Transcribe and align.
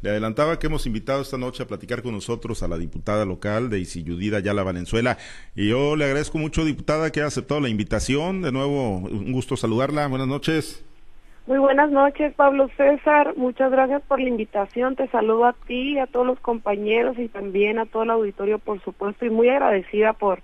Le 0.00 0.10
adelantaba 0.10 0.60
que 0.60 0.68
hemos 0.68 0.86
invitado 0.86 1.22
esta 1.22 1.38
noche 1.38 1.64
a 1.64 1.66
platicar 1.66 2.02
con 2.02 2.12
nosotros 2.12 2.62
a 2.62 2.68
la 2.68 2.78
diputada 2.78 3.24
local 3.24 3.68
de 3.68 3.80
Isiyudida 3.80 4.38
Yala 4.38 4.62
Valenzuela. 4.62 5.18
Y 5.56 5.70
yo 5.70 5.96
le 5.96 6.04
agradezco 6.04 6.38
mucho, 6.38 6.64
diputada, 6.64 7.10
que 7.10 7.20
ha 7.20 7.26
aceptado 7.26 7.60
la 7.60 7.68
invitación. 7.68 8.42
De 8.42 8.52
nuevo, 8.52 8.98
un 8.98 9.32
gusto 9.32 9.56
saludarla. 9.56 10.06
Buenas 10.06 10.28
noches. 10.28 10.84
Muy 11.48 11.58
buenas 11.58 11.90
noches, 11.90 12.32
Pablo 12.34 12.68
César. 12.76 13.34
Muchas 13.36 13.72
gracias 13.72 14.02
por 14.02 14.20
la 14.20 14.28
invitación. 14.28 14.94
Te 14.94 15.08
saludo 15.08 15.46
a 15.46 15.54
ti, 15.66 15.98
a 15.98 16.06
todos 16.06 16.26
los 16.26 16.38
compañeros 16.40 17.18
y 17.18 17.26
también 17.28 17.78
a 17.78 17.86
todo 17.86 18.04
el 18.04 18.10
auditorio, 18.10 18.58
por 18.58 18.80
supuesto, 18.84 19.24
y 19.24 19.30
muy 19.30 19.48
agradecida 19.48 20.12
por 20.12 20.42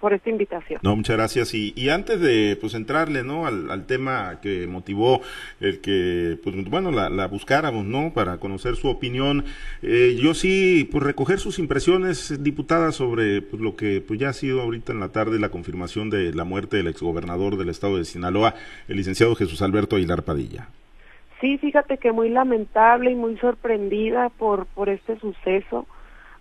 por 0.00 0.14
esta 0.14 0.30
invitación. 0.30 0.80
No, 0.82 0.96
muchas 0.96 1.16
gracias. 1.16 1.54
Y, 1.54 1.72
y 1.76 1.90
antes 1.90 2.20
de 2.20 2.56
pues 2.60 2.74
entrarle 2.74 3.22
¿no? 3.22 3.46
al, 3.46 3.70
al, 3.70 3.86
tema 3.86 4.40
que 4.40 4.66
motivó 4.66 5.20
el 5.60 5.80
que, 5.80 6.38
pues 6.42 6.56
bueno, 6.68 6.90
la, 6.90 7.10
la 7.10 7.26
buscáramos, 7.26 7.84
¿no? 7.84 8.12
Para 8.14 8.38
conocer 8.38 8.76
su 8.76 8.88
opinión, 8.88 9.44
eh, 9.82 10.16
yo 10.20 10.34
sí, 10.34 10.88
pues 10.90 11.04
recoger 11.04 11.38
sus 11.38 11.58
impresiones, 11.58 12.42
diputada, 12.42 12.92
sobre 12.92 13.42
pues, 13.42 13.60
lo 13.60 13.76
que 13.76 14.00
pues 14.00 14.18
ya 14.18 14.30
ha 14.30 14.32
sido 14.32 14.62
ahorita 14.62 14.92
en 14.92 15.00
la 15.00 15.10
tarde 15.10 15.38
la 15.38 15.50
confirmación 15.50 16.08
de 16.08 16.32
la 16.32 16.44
muerte 16.44 16.78
del 16.78 16.88
exgobernador 16.88 17.58
del 17.58 17.68
estado 17.68 17.98
de 17.98 18.04
Sinaloa, 18.04 18.54
el 18.88 18.96
licenciado 18.96 19.34
Jesús 19.34 19.60
Alberto 19.60 19.96
Aguilar 19.96 20.22
Padilla. 20.24 20.68
Sí, 21.40 21.58
fíjate 21.58 21.98
que 21.98 22.12
muy 22.12 22.28
lamentable 22.30 23.12
y 23.12 23.14
muy 23.14 23.36
sorprendida 23.38 24.30
por, 24.30 24.66
por 24.66 24.88
este 24.88 25.18
suceso 25.18 25.86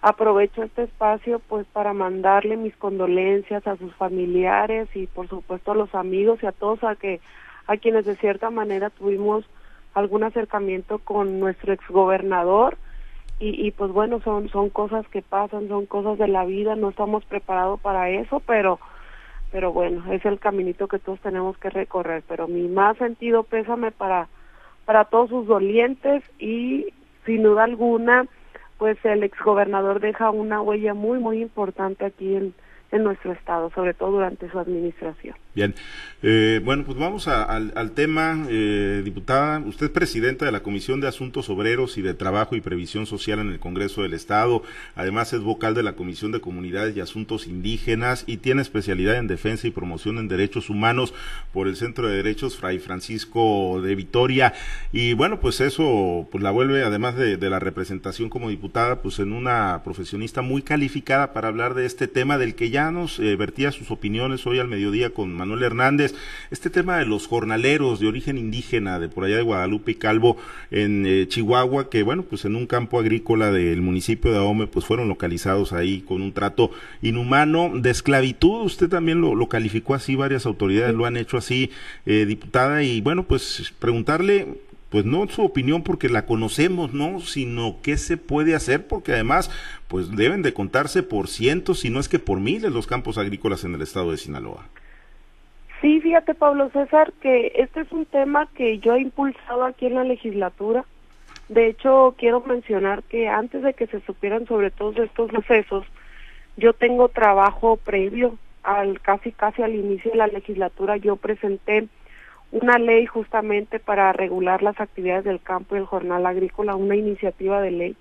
aprovecho 0.02 0.63
este 0.63 0.84
espacio 0.84 1.39
pues 1.39 1.66
para 1.67 1.94
mandarle 1.94 2.55
mis 2.55 2.76
condolencias 2.77 3.66
a 3.67 3.76
sus 3.76 3.94
familiares 3.95 4.88
y 4.95 5.07
por 5.07 5.27
supuesto 5.27 5.71
a 5.71 5.76
los 5.76 5.94
amigos 5.94 6.41
y 6.41 6.45
a 6.45 6.53
todos 6.53 6.84
a 6.84 6.95
que 6.95 7.20
a 7.67 7.77
quienes 7.77 8.05
de 8.05 8.16
cierta 8.16 8.49
manera 8.49 8.90
tuvimos 8.90 9.45
algún 9.93 10.23
acercamiento 10.23 10.99
con 10.99 11.40
nuestro 11.40 11.73
exgobernador. 11.73 12.77
Y, 13.41 13.67
y 13.67 13.71
pues 13.71 13.91
bueno 13.91 14.20
son 14.21 14.49
son 14.49 14.70
cosas 14.70 15.07
que 15.07 15.21
pasan 15.21 15.70
son 15.70 15.85
cosas 15.85 16.18
de 16.18 16.27
la 16.27 16.43
vida 16.43 16.76
no 16.76 16.90
estamos 16.90 17.24
preparados 17.24 17.79
para 17.79 18.09
eso 18.09 18.41
pero 18.41 18.81
pero 19.49 19.71
bueno 19.71 20.04
es 20.12 20.26
el 20.26 20.40
caminito 20.40 20.90
que 20.90 20.99
todos 20.99 21.20
tenemos 21.21 21.57
que 21.57 21.70
recorrer. 21.70 22.24
Pero 22.27 22.48
mi 22.48 22.68
más 22.68 22.98
sentido 22.98 23.43
pésame 23.43 23.91
para 23.91 24.27
para 24.85 25.05
todos 25.05 25.29
sus 25.29 25.48
dolientes 25.48 26.24
y 26.37 26.87
sin 27.26 27.43
duda 27.43 27.63
alguna 27.63 28.26
pues 28.80 28.98
el 29.04 29.24
exgobernador 29.24 29.99
deja 29.99 30.32
una 30.32 30.62
huella 30.62 30.96
muy, 30.96 31.20
muy 31.20 31.41
importante 31.41 32.05
aquí 32.05 32.35
en, 32.35 32.54
en 32.91 33.04
nuestro 33.04 33.34
estado, 33.34 33.70
sobre 33.76 33.94
todo 33.94 34.12
durante 34.12 34.49
su 34.49 34.58
administración. 34.58 35.36
Bien, 35.60 35.76
eh, 36.21 36.62
bueno, 36.63 36.85
pues 36.85 36.98
vamos 36.98 37.27
al, 37.27 37.91
tema, 37.91 38.46
eh, 38.49 39.02
diputada. 39.04 39.60
Usted 39.60 39.88
es 39.88 39.91
presidenta 39.91 40.46
de 40.46 40.54
la 40.54 40.63
Comisión 40.63 41.02
de 41.02 41.07
Asuntos 41.07 41.49
Obreros 41.49 41.98
y 41.98 42.02
de 42.02 42.13
Trabajo 42.13 42.55
y 42.55 42.62
Previsión 42.62 43.05
Social 43.05 43.40
en 43.40 43.49
el 43.49 43.60
Congreso 43.60 44.04
del 44.04 44.13
Estado. 44.13 44.63
Además 44.96 45.34
es 45.34 45.41
vocal 45.41 45.76
de 45.76 45.84
la 45.84 45.93
Comisión 45.93 46.32
de 46.32 46.40
Comunidades 46.40 46.96
y 46.96 47.02
Asuntos 47.02 47.46
Indígenas 47.46 48.24
y 48.26 48.37
tiene 48.37 48.62
especialidad 48.62 49.18
en 49.18 49.27
defensa 49.27 49.68
y 49.68 49.71
promoción 49.71 50.18
en 50.18 50.30
derechos 50.30 50.70
humanos 50.70 51.13
por 51.52 51.68
el 51.68 51.76
Centro 51.76 52.07
de 52.07 52.18
Derechos 52.18 52.55
Fray 52.55 52.80
Francisco 52.80 53.82
de 53.82 53.96
Vitoria. 53.96 54.54
Y 54.93 55.12
bueno, 55.13 55.41
pues 55.41 55.60
eso 55.60 56.27
pues 56.32 56.41
la 56.41 56.52
vuelve, 56.52 56.84
además 56.84 57.15
de, 57.15 57.35
de 57.35 57.49
la 57.49 57.60
representación 57.60 58.30
como 58.30 58.49
diputada, 58.49 59.02
pues 59.02 59.20
en 59.20 59.34
una 59.34 59.82
profesionista 59.84 60.41
muy 60.41 60.62
calificada 60.62 61.34
para 61.34 61.49
hablar 61.49 61.74
de 61.74 61.85
este 61.85 62.07
tema 62.07 62.37
del 62.37 62.55
que 62.55 62.70
ya 62.70 62.91
nos 62.91 63.20
eh, 63.20 63.35
vertía 63.35 63.74
sus 63.74 63.91
opiniones 63.91 64.46
hoy 64.46 64.59
al 64.59 64.69
mediodía 64.69 65.09
con 65.12 65.34
Manuel 65.34 65.49
Hernández. 65.58 66.14
Este 66.52 66.69
tema 66.69 66.97
de 66.97 67.06
los 67.06 67.28
jornaleros 67.28 68.00
de 68.00 68.08
origen 68.08 68.38
indígena 68.38 69.00
de 69.00 69.09
por 69.09 69.25
allá 69.25 69.38
de 69.38 69.42
Guadalupe 69.42 69.92
y 69.92 69.96
Calvo 69.96 70.38
en 70.72 71.06
eh, 71.06 71.28
Chihuahua, 71.28 71.90
que 71.90 72.03
bueno, 72.03 72.24
pues 72.24 72.46
en 72.46 72.56
un 72.56 72.68
campo 72.68 73.00
agrícola 73.00 73.52
del 73.52 73.81
municipio 73.81 74.31
de 74.31 74.38
Ahome, 74.38 74.68
pues 74.68 74.86
fueron 74.86 75.09
localizados 75.09 75.74
ahí 75.74 76.02
con 76.02 76.22
un 76.22 76.34
trato 76.34 76.72
inhumano 77.02 77.72
de 77.74 77.90
esclavitud. 77.90 78.64
Usted 78.64 78.90
también 78.90 79.22
lo, 79.22 79.36
lo 79.36 79.50
calificó 79.50 79.96
así, 79.96 80.16
varias 80.16 80.46
autoridades 80.46 80.96
lo 80.96 81.06
han 81.06 81.18
hecho 81.18 81.38
así, 81.38 81.72
eh, 82.06 82.26
diputada, 82.26 82.84
y 82.84 83.02
bueno, 83.02 83.24
pues 83.24 83.74
preguntarle 83.80 84.48
pues 84.90 85.06
no 85.06 85.28
su 85.30 85.44
opinión 85.44 85.84
porque 85.84 86.09
la 86.09 86.26
conocemos, 86.26 86.94
¿no? 86.94 87.20
Sino 87.20 87.78
qué 87.82 87.98
se 87.98 88.18
puede 88.18 88.56
hacer 88.56 88.88
porque 88.88 89.14
además 89.14 89.52
pues 89.88 90.16
deben 90.16 90.42
de 90.42 90.54
contarse 90.54 91.04
por 91.04 91.28
cientos, 91.28 91.80
si 91.80 91.90
no 91.90 92.00
es 92.00 92.09
que 92.09 92.20
por 92.20 92.40
miles 92.40 92.72
los 92.72 92.88
campos 92.88 93.18
agrícolas 93.18 93.64
en 93.64 93.76
el 93.76 93.82
estado 93.82 94.12
de 94.12 94.18
Sinaloa. 94.18 94.68
Sí, 95.81 96.01
fíjate 96.01 96.34
Pablo 96.34 96.69
César 96.72 97.13
que 97.22 97.53
este 97.56 97.81
es 97.81 97.91
un 97.91 98.06
tema 98.06 98.47
que 98.53 98.79
yo 98.79 98.95
he 98.95 99.01
impulsado 99.01 99.63
aquí 99.63 99.85
en 99.85 99.95
la 99.95 100.03
legislatura. 100.03 100.84
De 101.47 101.67
hecho, 101.67 102.16
quiero 102.17 102.41
mencionar 102.41 103.03
que 103.03 103.29
antes 103.29 103.63
de 103.63 103.73
que 103.73 103.88
se 103.88 104.01
supieran 104.01 104.45
sobre 104.45 104.72
todos 104.72 104.97
estos 104.97 105.31
sucesos, 105.31 105.85
yo 106.57 106.73
tengo 106.73 107.07
trabajo 107.09 107.78
previo 107.78 108.38
al 108.63 109.00
casi 109.00 109.31
casi 109.31 109.62
al 109.62 109.73
inicio 109.73 110.12
de 110.12 110.17
la 110.17 110.28
legislatura 110.28 110.97
yo 110.97 111.16
presenté 111.16 111.88
una 112.51 112.78
ley 112.78 113.06
justamente 113.06 113.79
para 113.79 114.11
regular 114.11 114.63
las 114.63 114.79
actividades 114.79 115.23
del 115.23 115.40
campo 115.40 115.75
y 115.75 115.79
el 115.79 115.85
jornal 115.85 116.25
agrícola, 116.25 116.75
una 116.75 116.96
iniciativa 116.96 117.61
de 117.61 117.72
ley. 117.72 117.96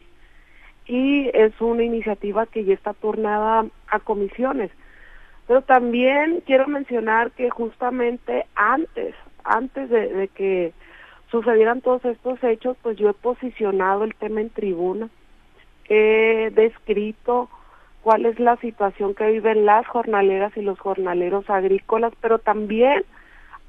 Y 0.86 1.30
es 1.34 1.52
una 1.60 1.84
iniciativa 1.84 2.46
que 2.46 2.64
ya 2.64 2.72
está 2.72 2.94
turnada 2.94 3.66
a 3.88 3.98
comisiones. 4.00 4.70
Pero 5.48 5.62
también 5.62 6.42
quiero 6.46 6.68
mencionar 6.68 7.32
que 7.32 7.50
justamente 7.50 8.46
antes, 8.54 9.16
antes 9.42 9.90
de, 9.90 10.28
que 10.34 10.72
sucedieran 11.30 11.80
todos 11.80 12.04
estos 12.04 12.42
hechos, 12.44 12.76
pues 12.82 12.96
yo 12.96 13.10
he 13.10 13.14
posicionado 13.14 14.04
el 14.04 14.14
tema 14.14 14.40
en 14.40 14.50
tribuna, 14.50 15.08
he 15.88 16.52
descrito 16.54 17.48
cuál 18.02 18.26
es 18.26 18.38
la 18.38 18.56
situación 18.58 19.16
que 19.16 19.32
viven 19.32 19.66
las 19.66 19.86
jornaleras 19.88 20.56
y 20.56 20.62
los 20.62 20.78
jornaleros 20.78 21.50
agrícolas, 21.50 22.12
pero 22.20 22.38
también 22.38 23.04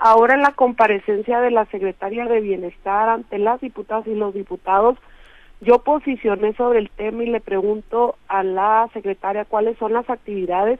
Ahora 0.01 0.35
en 0.35 0.41
la 0.41 0.53
comparecencia 0.53 1.41
de 1.41 1.51
la 1.51 1.66
secretaria 1.66 2.25
de 2.25 2.39
Bienestar 2.39 3.09
ante 3.09 3.38
las 3.38 3.59
diputadas 3.59 4.07
y 4.07 4.16
los 4.16 4.34
diputados, 4.34 4.97
yo 5.59 5.79
posicioné 5.79 6.53
sobre 6.53 6.79
el 6.79 6.89
tema 6.89 7.23
y 7.23 7.28
le 7.28 7.41
pregunto 7.41 8.16
a 8.29 8.44
la 8.44 8.89
secretaria 8.94 9.44
cuáles 9.44 9.78
son 9.78 9.91
las 9.91 10.09
actividades 10.09 10.79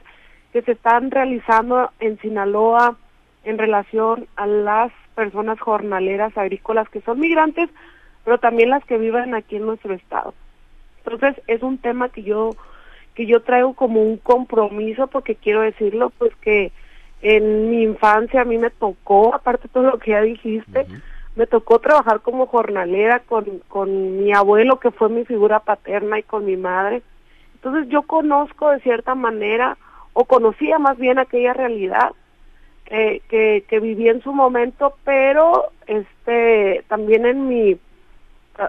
que 0.52 0.62
se 0.62 0.72
están 0.72 1.10
realizando 1.10 1.90
en 2.00 2.18
Sinaloa 2.18 2.96
en 3.44 3.58
relación 3.58 4.26
a 4.36 4.46
las 4.46 4.92
personas 5.14 5.60
jornaleras 5.60 6.36
agrícolas 6.36 6.88
que 6.88 7.00
son 7.02 7.20
migrantes, 7.20 7.70
pero 8.24 8.38
también 8.38 8.70
las 8.70 8.84
que 8.84 8.98
viven 8.98 9.34
aquí 9.34 9.56
en 9.56 9.66
nuestro 9.66 9.94
estado. 9.94 10.34
Entonces, 11.04 11.42
es 11.46 11.62
un 11.62 11.78
tema 11.78 12.08
que 12.08 12.22
yo 12.22 12.50
que 13.14 13.26
yo 13.26 13.42
traigo 13.42 13.74
como 13.74 14.02
un 14.02 14.16
compromiso 14.18 15.08
porque 15.08 15.34
quiero 15.34 15.62
decirlo 15.62 16.10
pues 16.10 16.34
que 16.36 16.72
en 17.22 17.70
mi 17.70 17.82
infancia 17.82 18.40
a 18.40 18.44
mí 18.44 18.56
me 18.56 18.70
tocó, 18.70 19.34
aparte 19.34 19.64
de 19.64 19.74
todo 19.74 19.84
lo 19.84 19.98
que 19.98 20.12
ya 20.12 20.22
dijiste, 20.22 20.86
me 21.36 21.46
tocó 21.46 21.78
trabajar 21.78 22.20
como 22.20 22.46
jornalera 22.46 23.20
con, 23.20 23.60
con 23.68 24.22
mi 24.22 24.32
abuelo, 24.32 24.80
que 24.80 24.90
fue 24.90 25.08
mi 25.08 25.24
figura 25.24 25.60
paterna, 25.60 26.18
y 26.18 26.22
con 26.22 26.46
mi 26.46 26.56
madre. 26.56 27.02
Entonces 27.54 27.88
yo 27.88 28.02
conozco 28.02 28.70
de 28.70 28.80
cierta 28.80 29.14
manera, 29.14 29.76
o 30.12 30.24
conocía 30.24 30.78
más 30.78 30.98
bien 30.98 31.18
aquella 31.18 31.52
realidad 31.52 32.12
que, 32.86 33.64
que 33.68 33.80
viví 33.80 34.08
en 34.08 34.20
su 34.22 34.32
momento, 34.32 34.94
pero 35.04 35.70
este 35.86 36.84
también 36.88 37.24
en 37.24 37.46
mi, 37.46 37.78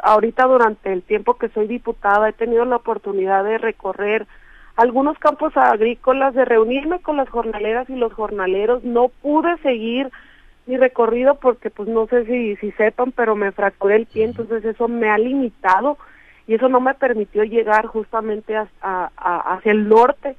ahorita 0.04 0.46
durante 0.46 0.94
el 0.94 1.02
tiempo 1.02 1.36
que 1.36 1.50
soy 1.50 1.68
diputada, 1.68 2.30
he 2.30 2.34
tenido 2.34 2.66
la 2.66 2.78
oportunidad 2.78 3.44
de 3.44 3.58
recorrer 3.58 4.28
algunos 4.76 5.18
campos 5.20 5.56
agrícolas, 5.58 6.34
de 6.34 6.46
reunirme 6.46 7.00
con 7.02 7.18
las 7.18 7.30
jornaleras 7.30 7.90
y 7.90 7.96
los 7.96 8.14
jornaleros. 8.14 8.84
No 8.84 9.10
pude 9.10 9.58
seguir 9.58 10.10
mi 10.66 10.78
recorrido 10.78 11.36
porque 11.36 11.70
pues 11.70 11.90
no 11.90 12.08
sé 12.08 12.26
si, 12.26 12.56
si 12.58 12.72
sepan, 12.74 13.12
pero 13.12 13.36
me 13.36 13.52
fracturé 13.52 13.96
el 13.96 14.06
pie, 14.06 14.26
entonces 14.26 14.64
eso 14.64 14.88
me 14.88 15.10
ha 15.10 15.18
limitado 15.18 15.98
y 16.48 16.56
eso 16.56 16.70
no 16.70 16.80
me 16.80 16.94
permitió 16.94 17.44
llegar 17.44 17.86
justamente 17.88 18.56
a, 18.56 18.68
a, 18.82 19.54
hacia 19.54 19.72
el 19.72 19.88
norte, 19.90 20.36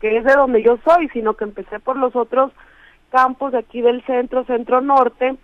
que 0.00 0.16
es 0.16 0.24
de 0.24 0.34
donde 0.34 0.62
yo 0.62 0.78
soy, 0.84 1.08
sino 1.08 1.34
que 1.34 1.44
empecé 1.44 1.80
por 1.80 1.96
los 1.96 2.14
otros 2.14 2.52
campos 3.10 3.52
de 3.52 3.58
aquí 3.58 3.80
del 3.80 4.02
centro, 4.04 4.44
centro 4.44 4.80
norte, 4.80 5.36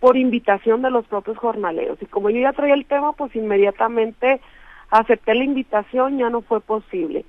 por 0.00 0.16
invitación 0.16 0.82
de 0.82 0.90
los 0.90 1.06
propios 1.06 1.38
jornaleros. 1.38 2.00
Y 2.00 2.06
como 2.06 2.30
yo 2.30 2.40
ya 2.40 2.52
traía 2.52 2.74
el 2.74 2.86
tema, 2.86 3.12
pues 3.12 3.34
inmediatamente 3.34 4.40
acepté 4.90 5.34
la 5.34 5.44
invitación, 5.44 6.18
ya 6.18 6.30
no 6.30 6.42
fue 6.42 6.60
posible. 6.60 7.24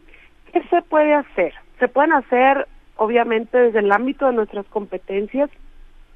¿Qué 0.52 0.62
se 0.70 0.82
puede 0.82 1.14
hacer? 1.14 1.54
Se 1.80 1.88
pueden 1.88 2.14
hacer, 2.14 2.68
obviamente, 2.96 3.58
desde 3.58 3.80
el 3.80 3.92
ámbito 3.92 4.26
de 4.28 4.34
nuestras 4.34 4.66
competencias, 4.68 5.50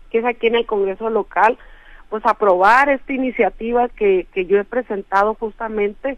que 0.10 0.20
es 0.20 0.26
aquí 0.26 0.48
en 0.48 0.56
el 0.56 0.66
Congreso 0.66 1.10
local, 1.10 1.58
pues 2.10 2.26
aprobar 2.26 2.90
esta 2.90 3.14
iniciativa 3.14 3.88
que, 3.88 4.28
que 4.34 4.46
yo 4.46 4.60
he 4.60 4.66
presentado 4.66 5.34
justamente 5.36 6.18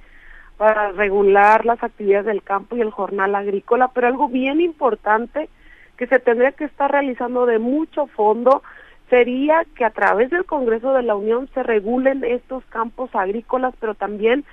para 0.64 0.94
regular 0.94 1.66
las 1.66 1.84
actividades 1.84 2.26
del 2.26 2.42
campo 2.42 2.78
y 2.78 2.80
el 2.80 2.90
jornal 2.90 3.36
agrícola, 3.36 3.90
pero 3.90 4.08
algo 4.08 4.30
bien 4.30 4.62
importante 4.62 5.50
que 5.98 6.08
se 6.08 6.20
tendría 6.20 6.54
que 6.54 6.64
estar 6.64 6.90
realizando 6.90 7.46
de 7.46 7.60
mucho 7.60 8.08
fondo 8.08 8.64
sería 9.10 9.66
que 9.76 9.84
a 9.84 9.90
través 9.90 10.30
del 10.30 10.46
Congreso 10.46 10.94
de 10.94 11.04
la 11.04 11.16
Unión 11.16 11.50
se 11.54 11.64
regulen 11.64 12.24
estos 12.24 12.64
campos 12.68 13.14
agrícolas, 13.14 13.74
pero 13.78 13.94
también 13.94 14.46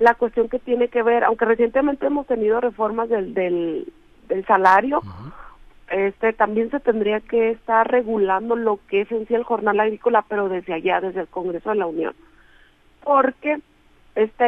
la 0.00 0.14
cuestión 0.16 0.50
que 0.50 0.58
tiene 0.58 0.88
que 0.88 1.02
ver, 1.02 1.24
aunque 1.24 1.46
recientemente 1.46 2.04
hemos 2.04 2.26
tenido 2.26 2.60
reformas 2.60 3.08
del, 3.08 3.32
del, 3.32 3.90
del 4.28 4.44
salario, 4.44 5.00
este 5.88 6.34
también 6.34 6.70
se 6.72 6.80
tendría 6.80 7.20
que 7.20 7.52
estar 7.52 7.90
regulando 7.90 8.54
lo 8.54 8.80
que 8.90 9.00
es 9.00 9.10
en 9.10 9.26
sí 9.26 9.34
el 9.34 9.44
jornal 9.44 9.80
agrícola, 9.80 10.26
pero 10.28 10.50
desde 10.50 10.74
allá, 10.74 11.00
desde 11.00 11.22
el 11.22 11.28
Congreso 11.28 11.70
de 11.70 11.76
la 11.76 11.86
Unión. 11.86 12.14
Porque 13.02 13.60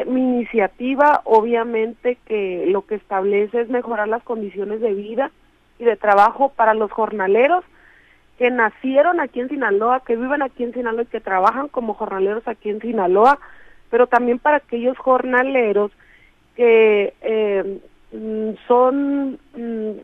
mi 0.07 0.21
iniciativa 0.21 1.23
obviamente 1.25 2.19
que 2.27 2.67
lo 2.69 2.87
que 2.87 2.95
establece 2.95 3.63
es 3.63 3.69
mejorar 3.69 4.07
las 4.07 4.23
condiciones 4.23 4.81
de 4.81 4.95
vida 4.95 5.31
y 5.79 5.85
de 5.85 5.97
trabajo 5.97 6.51
para 6.51 6.75
los 6.75 6.91
jornaleros 6.93 7.65
que 8.39 8.51
nacieron 8.51 9.19
aquí 9.21 9.41
en 9.41 9.49
Sinaloa, 9.49 10.01
que 10.01 10.17
viven 10.17 10.43
aquí 10.43 10.63
en 10.63 10.75
Sinaloa 10.75 11.03
y 11.03 11.07
que 11.07 11.21
trabajan 11.21 11.69
como 11.69 11.95
jornaleros 11.95 12.47
aquí 12.47 12.69
en 12.69 12.81
Sinaloa, 12.81 13.39
pero 13.91 14.07
también 14.07 14.39
para 14.39 14.59
aquellos 14.59 14.97
jornaleros 14.99 15.91
que 16.55 17.15
eh, 17.23 17.81
mm, 18.13 18.51
son 18.69 19.39
mm, 19.55 20.01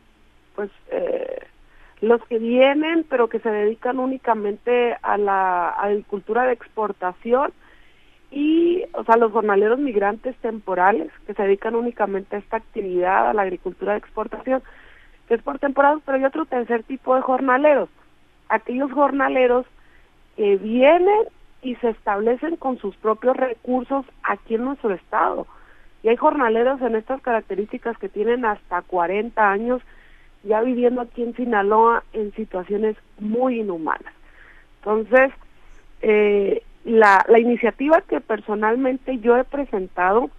pues 0.55 0.71
eh, 0.91 1.41
los 2.01 2.23
que 2.25 2.39
vienen 2.39 3.07
pero 3.09 3.29
que 3.29 3.39
se 3.39 3.51
dedican 3.51 3.99
únicamente 3.99 4.97
a 5.03 5.17
la 5.17 5.69
agricultura 5.71 6.45
de 6.45 6.53
exportación 6.53 7.53
y 8.33 8.85
o 8.95 9.05
sea 9.05 9.17
los 9.17 9.31
jornaleros 9.33 9.79
migrantes 9.79 10.35
temporales 10.39 11.13
que 11.27 11.35
se 11.35 11.43
dedican 11.43 11.75
únicamente 11.75 12.37
a 12.37 12.39
esta 12.41 12.57
actividad 12.57 13.29
a 13.29 13.35
la 13.35 13.43
agricultura 13.43 13.93
de 13.93 13.99
exportación 13.99 14.63
que 15.29 15.35
es 15.35 15.43
por 15.43 15.59
temporadas 15.59 16.03
pero 16.05 16.19
hay 16.19 16.25
otro 16.25 16.47
tercer 16.47 16.83
tipo 16.83 17.15
de 17.15 17.23
jornaleros 17.23 17.89
aquellos 18.49 18.91
jornaleros 18.93 19.67
que 20.37 20.57
vienen 20.57 21.27
y 21.63 21.77
se 21.77 21.91
establecen 21.91 22.57
con 22.57 22.79
sus 22.79 22.95
propios 22.97 23.37
recursos 23.37 24.05
aquí 24.25 24.57
en 24.57 24.65
nuestro 24.65 24.93
estado. 24.93 25.47
Y 26.03 26.09
hay 26.09 26.17
jornaleros 26.17 26.83
en 26.83 26.97
estas 26.97 27.23
características 27.23 27.97
que 27.99 28.09
tienen 28.09 28.45
hasta 28.45 28.83
40 28.83 29.51
años 29.51 29.81
ya 30.43 30.61
viviendo 30.61 31.01
aquí 31.01 31.23
en 31.23 31.37
Sinaloa 31.37 32.03
en 32.13 32.33
situaciones 32.35 32.97
muy 33.21 33.61
inhumanas. 33.61 34.13
Entonces, 34.81 35.31
eh, 36.01 36.65
la, 36.85 37.25
la 37.29 37.39
iniciativa 37.39 38.01
que 38.03 38.21
personalmente 38.21 39.19
yo 39.19 39.37
he 39.37 39.45
presentado 39.45 40.31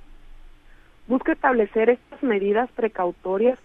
busca 1.08 1.34
establecer 1.34 1.90
estas 1.90 2.24
medidas 2.24 2.70
precautorias 2.72 3.60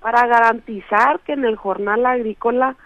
para 0.00 0.26
garantizar 0.26 1.20
que 1.20 1.32
en 1.32 1.44
el 1.44 1.56
jornal 1.56 2.04
agrícola 2.04 2.76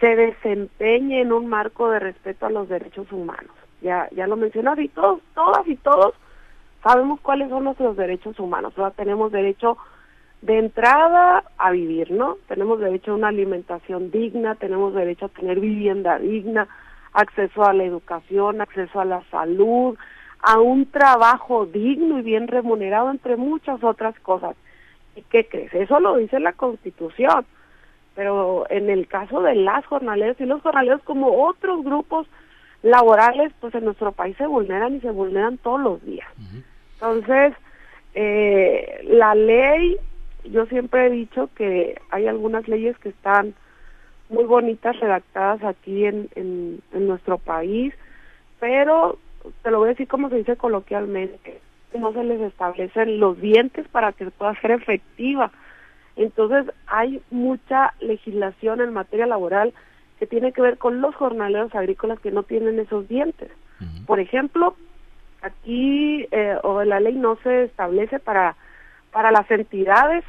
se 0.00 0.16
desempeñe 0.16 1.20
en 1.20 1.32
un 1.32 1.46
marco 1.46 1.90
de 1.90 2.00
respeto 2.00 2.46
a 2.46 2.50
los 2.50 2.68
derechos 2.68 3.10
humanos. 3.12 3.52
Ya, 3.82 4.08
ya 4.10 4.26
lo 4.26 4.36
mencionó, 4.36 4.78
y 4.80 4.88
todos, 4.88 5.20
todas 5.34 5.66
y 5.68 5.76
todos 5.76 6.14
sabemos 6.82 7.20
cuáles 7.20 7.50
son 7.50 7.64
nuestros 7.64 7.96
derechos 7.96 8.38
humanos. 8.40 8.72
O 8.76 8.90
tenemos 8.92 9.30
derecho 9.30 9.76
de 10.42 10.58
entrada 10.58 11.44
a 11.58 11.70
vivir, 11.70 12.10
¿no? 12.10 12.38
Tenemos 12.48 12.80
derecho 12.80 13.12
a 13.12 13.16
una 13.16 13.28
alimentación 13.28 14.10
digna, 14.10 14.54
tenemos 14.54 14.94
derecho 14.94 15.26
a 15.26 15.28
tener 15.28 15.60
vivienda 15.60 16.18
digna, 16.18 16.66
acceso 17.12 17.64
a 17.64 17.72
la 17.72 17.84
educación, 17.84 18.60
acceso 18.60 19.00
a 19.00 19.04
la 19.04 19.22
salud, 19.30 19.96
a 20.42 20.58
un 20.58 20.90
trabajo 20.90 21.66
digno 21.66 22.18
y 22.18 22.22
bien 22.22 22.48
remunerado, 22.48 23.10
entre 23.10 23.36
muchas 23.36 23.82
otras 23.84 24.18
cosas. 24.20 24.56
¿Y 25.16 25.22
qué 25.22 25.46
crees? 25.46 25.74
Eso 25.74 26.00
lo 26.00 26.16
dice 26.16 26.40
la 26.40 26.52
Constitución 26.52 27.44
pero 28.14 28.66
en 28.70 28.90
el 28.90 29.06
caso 29.06 29.40
de 29.40 29.54
las 29.54 29.86
jornaleras 29.86 30.38
y 30.40 30.44
los 30.44 30.62
jornaleros 30.62 31.02
como 31.04 31.46
otros 31.46 31.84
grupos 31.84 32.26
laborales, 32.82 33.52
pues 33.60 33.74
en 33.74 33.84
nuestro 33.84 34.12
país 34.12 34.36
se 34.36 34.46
vulneran 34.46 34.96
y 34.96 35.00
se 35.00 35.10
vulneran 35.10 35.58
todos 35.58 35.80
los 35.80 36.04
días. 36.04 36.28
Entonces, 36.94 37.54
eh, 38.14 39.00
la 39.04 39.34
ley, 39.34 39.96
yo 40.44 40.66
siempre 40.66 41.06
he 41.06 41.10
dicho 41.10 41.48
que 41.54 42.00
hay 42.10 42.26
algunas 42.26 42.66
leyes 42.68 42.98
que 42.98 43.10
están 43.10 43.54
muy 44.30 44.44
bonitas 44.44 44.98
redactadas 44.98 45.62
aquí 45.64 46.06
en, 46.06 46.28
en, 46.34 46.80
en 46.92 47.06
nuestro 47.06 47.38
país, 47.38 47.94
pero 48.58 49.18
te 49.62 49.70
lo 49.70 49.78
voy 49.78 49.88
a 49.88 49.90
decir 49.90 50.08
como 50.08 50.28
se 50.28 50.36
dice 50.36 50.56
coloquialmente, 50.56 51.60
no 51.98 52.12
se 52.12 52.24
les 52.24 52.40
establecen 52.40 53.20
los 53.20 53.40
dientes 53.40 53.86
para 53.88 54.12
que 54.12 54.30
pueda 54.30 54.58
ser 54.60 54.70
efectiva 54.70 55.50
entonces 56.16 56.66
hay 56.86 57.22
mucha 57.30 57.94
legislación 58.00 58.82
en 58.82 58.92
materia 58.92 59.26
laboral 59.26 59.72
que 60.18 60.26
tiene 60.26 60.52
que 60.52 60.60
ver 60.60 60.76
con 60.76 61.00
los 61.00 61.14
jornaleros 61.14 61.74
agrícolas 61.74 62.20
que 62.20 62.30
no 62.30 62.42
tienen 62.42 62.78
esos 62.78 63.08
dientes. 63.08 63.50
Por 64.06 64.20
ejemplo, 64.20 64.76
aquí 65.40 66.26
eh, 66.30 66.58
o 66.62 66.84
la 66.84 67.00
ley 67.00 67.14
no 67.14 67.36
se 67.36 67.64
establece 67.64 68.18
para 68.18 68.56
para 69.10 69.30
las 69.30 69.50
entidades 69.50 70.22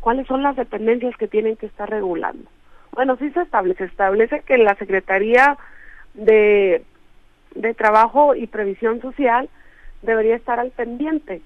cuáles 0.00 0.26
son 0.26 0.42
las 0.42 0.56
dependencias 0.56 1.14
que 1.18 1.28
tienen 1.28 1.56
que 1.56 1.66
estar 1.66 1.90
regulando. 1.90 2.48
Bueno, 2.94 3.16
sí 3.16 3.30
se 3.30 3.42
establece, 3.42 3.84
establece 3.84 4.40
que 4.40 4.56
la 4.56 4.76
Secretaría 4.76 5.58
de, 6.14 6.84
de 7.54 7.74
Trabajo 7.74 8.34
y 8.34 8.46
Previsión 8.46 9.00
Social 9.00 9.48
debería 10.02 10.36
estar 10.36 10.60
al 10.60 10.70
pendiente, 10.70 11.42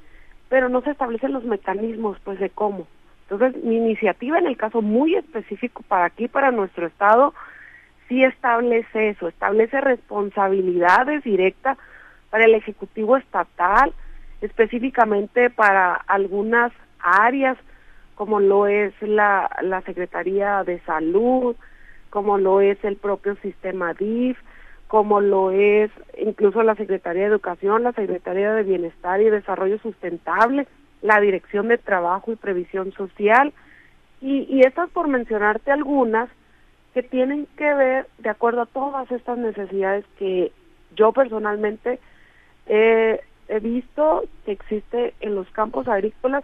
pero 0.49 0.69
no 0.69 0.83
se 0.83 0.91
establecen 0.91 1.33
los 1.33 1.45
mecanismos 1.45 2.19
pues 2.23 2.39
de 2.39 2.51
cómo. 2.51 2.87
Entonces, 3.31 3.63
mi 3.63 3.77
iniciativa 3.77 4.39
en 4.39 4.47
el 4.47 4.57
caso 4.57 4.83
muy 4.83 5.15
específico 5.15 5.83
para 5.89 6.07
aquí, 6.07 6.29
para 6.29 6.51
nuestro 6.51 6.87
Estado, 6.87 7.35
sí 8.09 8.25
establece 8.25 9.11
eso, 9.11 9.29
establece 9.29 9.81
responsabilidades 9.81 11.25
directas 11.25 11.79
para 12.31 12.45
el 12.45 12.55
Ejecutivo 12.55 13.17
Estatal, 13.17 13.93
específicamente 14.41 15.51
para 15.51 15.95
algunas 15.95 16.73
áreas, 17.01 17.57
como 18.19 18.41
lo 18.41 18.67
es 18.67 18.93
la, 19.01 19.49
la 19.63 19.81
Secretaría 19.83 20.65
de 20.65 20.81
Salud, 20.81 21.55
como 22.11 22.37
lo 22.37 22.61
es 22.61 22.77
el 22.83 22.97
propio 22.97 23.37
sistema 23.37 23.95
DIF, 23.95 24.37
como 24.89 25.21
lo 25.21 25.53
es 25.53 25.93
incluso 26.21 26.65
la 26.65 26.75
Secretaría 26.75 27.23
de 27.23 27.29
Educación, 27.29 27.85
la 27.85 27.93
Secretaría 27.93 28.55
de 28.55 28.65
Bienestar 28.65 29.21
y 29.21 29.31
Desarrollo 29.31 29.79
Sustentable, 29.79 30.67
la 31.01 31.21
Dirección 31.21 31.69
de 31.69 31.79
Trabajo 31.79 32.33
y 32.33 32.35
Previsión 32.35 32.93
Social, 32.95 33.53
y, 34.21 34.49
y 34.53 34.63
estas 34.63 34.91
por 34.91 35.07
mencionarte 35.07 35.71
algunas 35.71 36.29
que 36.95 37.05
tienen 37.05 37.47
que 37.57 37.73
ver 37.73 38.09
de 38.19 38.31
acuerdo 38.31 38.63
a 38.63 38.67
todas 38.67 39.09
estas 39.13 39.39
necesidades 39.39 40.05
que 40.19 40.51
yo 40.97 41.13
personalmente 41.13 42.01
he 42.67 43.21
visto 43.63 44.25
que 44.45 44.51
existe 44.51 45.15
en 45.21 45.37
los 45.37 45.49
campos 45.51 45.87
agrícolas, 45.87 46.43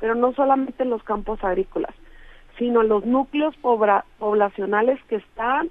pero 0.00 0.14
no 0.14 0.32
solamente 0.32 0.82
en 0.82 0.90
los 0.90 1.02
campos 1.02 1.42
agrícolas, 1.44 1.94
sino 2.58 2.82
los 2.82 3.04
núcleos 3.04 3.54
poblacionales 3.56 4.98
que 5.04 5.16
están 5.16 5.70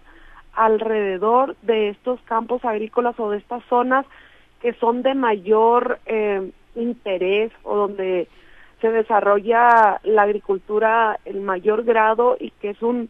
alrededor 0.53 1.55
de 1.61 1.89
estos 1.89 2.19
campos 2.21 2.63
agrícolas 2.63 3.19
o 3.19 3.31
de 3.31 3.37
estas 3.37 3.63
zonas 3.65 4.05
que 4.61 4.73
son 4.73 5.03
de 5.03 5.15
mayor 5.15 5.99
eh, 6.05 6.51
interés 6.75 7.51
o 7.63 7.75
donde 7.75 8.27
se 8.81 8.91
desarrolla 8.91 9.99
la 10.03 10.23
agricultura 10.23 11.19
en 11.25 11.43
mayor 11.43 11.83
grado 11.83 12.37
y 12.39 12.51
que 12.51 12.71
es 12.71 12.81
un, 12.81 13.09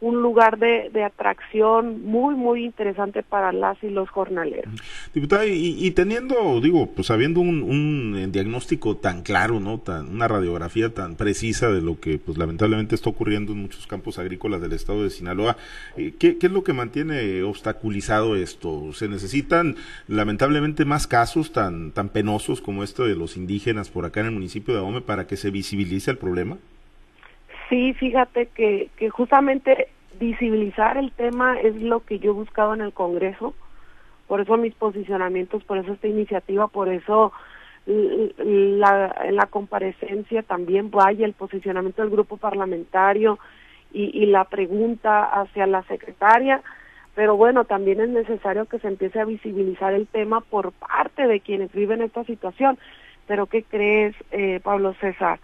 un 0.00 0.20
lugar 0.20 0.58
de, 0.58 0.90
de, 0.92 1.02
atracción 1.02 2.02
muy, 2.02 2.34
muy 2.34 2.64
interesante 2.64 3.22
para 3.22 3.52
las 3.52 3.82
y 3.82 3.88
los 3.88 4.10
jornaleros. 4.10 4.72
Diputada, 5.14 5.46
y, 5.46 5.90
teniendo, 5.92 6.60
digo, 6.60 6.90
pues 6.94 7.10
habiendo 7.10 7.40
un, 7.40 7.62
un, 7.62 8.16
eh, 8.16 8.26
diagnóstico 8.26 8.96
tan 8.96 9.22
claro, 9.22 9.60
¿no? 9.60 9.78
Tan, 9.78 10.08
una 10.08 10.28
radiografía 10.28 10.92
tan 10.92 11.16
precisa 11.16 11.70
de 11.70 11.80
lo 11.80 12.00
que, 12.00 12.18
pues 12.18 12.36
lamentablemente 12.36 12.94
está 12.94 13.08
ocurriendo 13.08 13.52
en 13.52 13.62
muchos 13.62 13.86
campos 13.86 14.18
agrícolas 14.18 14.60
del 14.60 14.72
estado 14.72 15.04
de 15.04 15.10
Sinaloa, 15.10 15.56
eh, 15.96 16.14
¿qué, 16.18 16.38
¿qué, 16.38 16.46
es 16.46 16.52
lo 16.52 16.64
que 16.64 16.72
mantiene 16.72 17.42
obstaculizado 17.42 18.36
esto? 18.36 18.92
¿Se 18.92 19.08
necesitan, 19.08 19.76
lamentablemente, 20.06 20.84
más 20.84 21.06
casos 21.06 21.52
tan, 21.52 21.92
tan 21.92 22.08
penosos 22.08 22.60
como 22.60 22.84
este 22.84 23.04
de 23.04 23.16
los 23.16 23.36
indígenas 23.36 23.90
por 23.90 24.04
acá 24.04 24.20
en 24.20 24.26
el 24.26 24.32
municipio 24.32 24.74
de 24.74 24.80
Ahome 24.80 25.00
para 25.00 25.26
que 25.26 25.36
se 25.36 25.50
visibilice 25.50 26.10
el 26.10 26.18
problema? 26.18 26.58
Sí, 27.68 27.94
fíjate 27.94 28.46
que, 28.46 28.90
que 28.96 29.10
justamente 29.10 29.88
visibilizar 30.18 30.96
el 30.96 31.12
tema 31.12 31.58
es 31.60 31.74
lo 31.76 32.00
que 32.00 32.18
yo 32.18 32.30
he 32.30 32.34
buscado 32.34 32.74
en 32.74 32.80
el 32.80 32.92
Congreso, 32.92 33.54
por 34.28 34.40
eso 34.40 34.56
mis 34.56 34.74
posicionamientos, 34.74 35.64
por 35.64 35.78
eso 35.78 35.92
esta 35.92 36.08
iniciativa, 36.08 36.68
por 36.68 36.88
eso 36.88 37.32
la, 37.86 39.14
la 39.30 39.46
comparecencia 39.46 40.42
también 40.42 40.90
vaya 40.90 41.26
el 41.26 41.34
posicionamiento 41.34 42.00
del 42.00 42.10
grupo 42.10 42.38
parlamentario 42.38 43.38
y, 43.92 44.04
y 44.22 44.26
la 44.26 44.44
pregunta 44.44 45.24
hacia 45.24 45.66
la 45.66 45.82
secretaria, 45.82 46.62
pero 47.14 47.36
bueno, 47.36 47.64
también 47.64 48.00
es 48.00 48.08
necesario 48.08 48.64
que 48.66 48.78
se 48.78 48.88
empiece 48.88 49.20
a 49.20 49.24
visibilizar 49.24 49.92
el 49.92 50.06
tema 50.06 50.40
por 50.40 50.72
parte 50.72 51.26
de 51.26 51.40
quienes 51.40 51.72
viven 51.72 52.02
esta 52.02 52.24
situación. 52.24 52.78
Pero 53.26 53.46
¿qué 53.46 53.62
crees, 53.62 54.14
eh, 54.32 54.60
Pablo 54.62 54.94
César? 54.94 55.38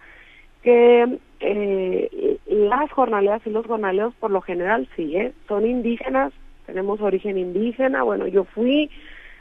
Que 0.62 1.18
eh, 1.40 2.38
las 2.46 2.90
jornaleras 2.92 3.42
y 3.46 3.50
los 3.50 3.66
jornaleros 3.66 4.14
por 4.14 4.30
lo 4.30 4.40
general 4.40 4.88
sí, 4.96 5.16
¿eh? 5.16 5.32
son 5.48 5.66
indígenas, 5.66 6.32
tenemos 6.66 7.00
origen 7.00 7.38
indígena, 7.38 8.02
bueno, 8.02 8.26
yo 8.26 8.44
fui, 8.44 8.90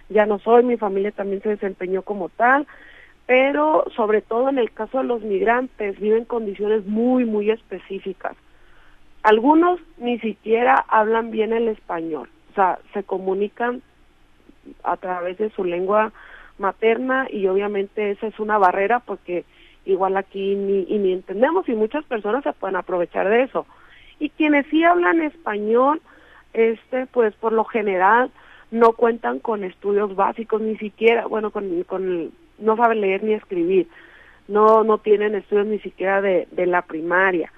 ya 0.10 0.26
no 0.26 0.40
soy, 0.40 0.64
mi 0.64 0.78
familia 0.78 1.12
también 1.12 1.42
se 1.42 1.50
desempeñó 1.50 2.02
como 2.02 2.30
tal, 2.30 2.66
pero 3.26 3.86
sobre 3.96 4.22
todo 4.22 4.50
en 4.50 4.58
el 4.58 4.72
caso 4.72 5.00
de 5.00 5.04
los 5.04 5.22
migrantes 5.22 6.00
viven 6.00 6.26
condiciones 6.26 6.86
muy, 6.86 7.26
muy 7.26 7.52
específicas. 7.52 8.36
Algunos 9.22 9.80
ni 9.98 10.18
siquiera 10.20 10.86
hablan 10.88 11.30
bien 11.30 11.54
el 11.54 11.68
español, 11.68 12.30
o 12.52 12.56
sea, 12.56 12.80
se 12.94 13.04
comunican 13.04 13.82
a 14.84 14.98
través 14.98 15.38
de 15.38 15.50
su 15.52 15.64
lengua 15.64 16.14
materna 16.58 17.28
y 17.30 17.48
obviamente 17.48 18.12
esa 18.12 18.28
es 18.28 18.40
una 18.40 18.58
barrera 18.58 19.00
porque 19.00 19.46
igual 19.92 20.18
aquí 20.18 20.56
ni, 20.56 20.86
ni 20.86 21.14
entendemos 21.14 21.68
y 21.68 21.74
muchas 21.74 22.06
personas 22.06 22.44
se 22.44 22.54
pueden 22.54 22.76
aprovechar 22.76 23.28
de 23.30 23.44
eso. 23.44 23.66
Y 24.20 24.30
quienes 24.30 24.66
sí 24.68 24.84
hablan 24.84 25.22
español, 25.22 26.02
este, 26.54 27.06
pues 27.08 27.34
por 27.36 27.54
lo 27.54 27.64
general 27.64 28.32
no 28.72 28.94
cuentan 28.94 29.40
con 29.40 29.64
estudios 29.64 30.16
básicos, 30.16 30.62
ni 30.62 30.78
siquiera, 30.78 31.26
bueno, 31.26 31.52
con, 31.52 31.84
con 31.84 32.32
no 32.60 32.76
saben 32.76 33.02
leer 33.02 33.24
ni 33.24 33.34
escribir, 33.34 33.88
no, 34.48 34.84
no 34.84 34.98
tienen 34.98 35.36
estudios 35.36 35.68
ni 35.68 35.80
siquiera 35.80 36.22
de, 36.22 36.48
de 36.52 36.66
la 36.66 36.82
primaria. 36.82 37.52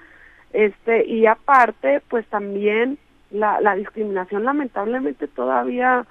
Este, 0.52 1.06
y 1.06 1.26
aparte, 1.26 2.02
pues 2.08 2.26
también 2.26 2.98
la, 3.30 3.60
la 3.60 3.74
discriminación 3.74 4.44
lamentablemente 4.44 5.26
todavía 5.26 6.06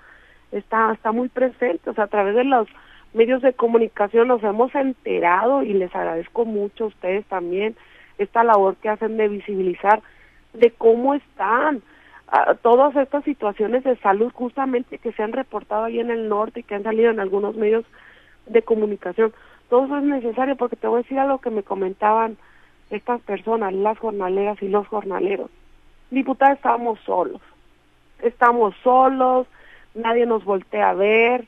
está, 0.51 0.91
está 0.93 1.11
muy 1.11 1.29
presente, 1.29 1.89
o 1.89 1.93
sea, 1.93 2.05
a 2.05 2.07
través 2.07 2.35
de 2.35 2.43
los 2.43 2.67
medios 3.13 3.41
de 3.41 3.53
comunicación 3.53 4.27
nos 4.27 4.43
hemos 4.43 4.73
enterado 4.75 5.63
y 5.63 5.73
les 5.73 5.93
agradezco 5.95 6.45
mucho 6.45 6.85
a 6.85 6.87
ustedes 6.87 7.25
también 7.25 7.75
esta 8.17 8.43
labor 8.43 8.75
que 8.77 8.89
hacen 8.89 9.17
de 9.17 9.27
visibilizar 9.27 10.01
de 10.53 10.71
cómo 10.71 11.13
están 11.13 11.81
ah, 12.27 12.55
todas 12.61 12.95
estas 12.95 13.23
situaciones 13.23 13.83
de 13.83 13.95
salud 13.97 14.31
justamente 14.33 14.97
que 14.97 15.11
se 15.11 15.23
han 15.23 15.33
reportado 15.33 15.85
ahí 15.85 15.99
en 15.99 16.11
el 16.11 16.29
norte 16.29 16.61
y 16.61 16.63
que 16.63 16.75
han 16.75 16.83
salido 16.83 17.11
en 17.11 17.19
algunos 17.19 17.55
medios 17.55 17.85
de 18.45 18.61
comunicación. 18.61 19.33
Todo 19.69 19.85
eso 19.85 19.97
es 19.97 20.03
necesario 20.03 20.55
porque 20.55 20.75
te 20.75 20.87
voy 20.87 20.99
a 20.99 21.03
decir 21.03 21.19
algo 21.19 21.39
que 21.39 21.49
me 21.49 21.63
comentaban 21.63 22.37
estas 22.89 23.21
personas, 23.21 23.73
las 23.73 23.97
jornaleras 23.97 24.61
y 24.61 24.67
los 24.67 24.87
jornaleros. 24.87 25.49
Diputada, 26.09 26.53
estamos 26.53 26.99
solos. 27.05 27.41
Estamos 28.21 28.75
solos, 28.83 29.47
nadie 29.95 30.25
nos 30.25 30.43
voltea 30.43 30.89
a 30.89 30.93
ver, 30.93 31.47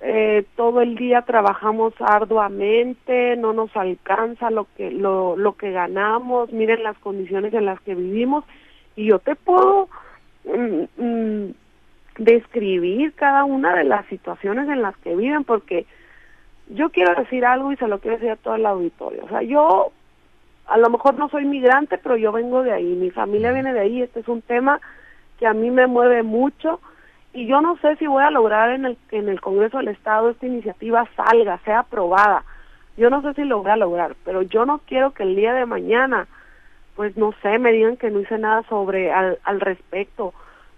eh, 0.00 0.44
todo 0.56 0.82
el 0.82 0.94
día 0.96 1.22
trabajamos 1.22 1.94
arduamente, 2.00 3.36
no 3.36 3.52
nos 3.52 3.74
alcanza 3.76 4.50
lo 4.50 4.66
que 4.76 4.90
lo, 4.90 5.36
lo 5.36 5.56
que 5.56 5.72
ganamos, 5.72 6.52
miren 6.52 6.82
las 6.82 6.98
condiciones 6.98 7.54
en 7.54 7.64
las 7.64 7.80
que 7.80 7.94
vivimos. 7.94 8.44
Y 8.94 9.06
yo 9.06 9.18
te 9.18 9.34
puedo 9.36 9.88
mm, 10.44 11.02
mm, 11.02 11.54
describir 12.18 13.14
cada 13.14 13.44
una 13.44 13.74
de 13.74 13.84
las 13.84 14.06
situaciones 14.06 14.68
en 14.68 14.82
las 14.82 14.96
que 14.98 15.16
viven 15.16 15.44
porque 15.44 15.86
yo 16.68 16.90
quiero 16.90 17.14
decir 17.14 17.44
algo 17.44 17.72
y 17.72 17.76
se 17.76 17.88
lo 17.88 18.00
quiero 18.00 18.16
decir 18.16 18.30
a 18.30 18.36
todo 18.36 18.56
el 18.56 18.66
auditorio. 18.66 19.24
O 19.24 19.28
sea, 19.28 19.42
yo 19.42 19.92
a 20.66 20.78
lo 20.78 20.90
mejor 20.90 21.14
no 21.14 21.28
soy 21.28 21.44
migrante, 21.44 21.98
pero 21.98 22.16
yo 22.16 22.32
vengo 22.32 22.62
de 22.62 22.72
ahí, 22.72 22.94
mi 22.94 23.10
familia 23.10 23.52
viene 23.52 23.72
de 23.72 23.80
ahí, 23.80 24.02
este 24.02 24.20
es 24.20 24.28
un 24.28 24.42
tema 24.42 24.80
que 25.38 25.46
a 25.46 25.54
mí 25.54 25.70
me 25.70 25.86
mueve 25.86 26.22
mucho 26.22 26.80
y 27.36 27.46
yo 27.46 27.60
no 27.60 27.76
sé 27.78 27.96
si 27.96 28.06
voy 28.06 28.24
a 28.24 28.30
lograr 28.30 28.70
en 28.70 28.86
el 28.86 28.98
en 29.12 29.28
el 29.28 29.40
Congreso 29.40 29.78
del 29.78 29.88
Estado 29.88 30.30
esta 30.30 30.46
iniciativa 30.46 31.08
salga, 31.16 31.58
sea 31.58 31.80
aprobada. 31.80 32.44
Yo 32.96 33.10
no 33.10 33.22
sé 33.22 33.34
si 33.34 33.44
lo 33.44 33.62
voy 33.62 33.70
a 33.70 33.76
lograr, 33.76 34.16
pero 34.24 34.42
yo 34.42 34.64
no 34.64 34.80
quiero 34.86 35.12
que 35.12 35.22
el 35.22 35.36
día 35.36 35.52
de 35.52 35.66
mañana 35.66 36.26
pues 36.96 37.16
no 37.16 37.32
sé, 37.42 37.58
me 37.58 37.72
digan 37.72 37.98
que 37.98 38.10
no 38.10 38.20
hice 38.20 38.38
nada 38.38 38.62
sobre 38.70 39.12
al, 39.12 39.38
al 39.44 39.60
respecto. 39.60 40.32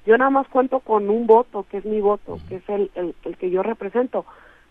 Yo 0.05 0.19
nada 0.19 0.31
más 0.31 0.49
cuento 0.49 0.81
con 0.81 1.09
un 1.11 1.29
voto, 1.29 1.65
que 1.71 1.79
es 1.79 1.85
mi 1.85 2.01
voto, 2.01 2.39
que 2.49 2.57
es 2.57 2.69
el, 2.69 2.91
el, 2.97 3.15
el 3.25 3.37
que 3.37 3.51
yo 3.51 3.63
represento 3.63 4.25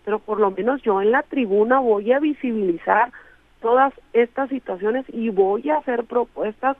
pero 0.08 0.20
por 0.20 0.40
lo 0.40 0.50
menos 0.50 0.80
yo 0.80 1.02
en 1.02 1.10
la 1.10 1.22
tribuna 1.22 1.80
voy 1.80 2.12
a 2.12 2.18
visibilizar 2.18 3.12
todas 3.60 3.92
estas 4.14 4.48
situaciones 4.48 5.04
y 5.08 5.28
voy 5.28 5.68
a 5.68 5.76
hacer 5.76 6.04
propuestas 6.04 6.78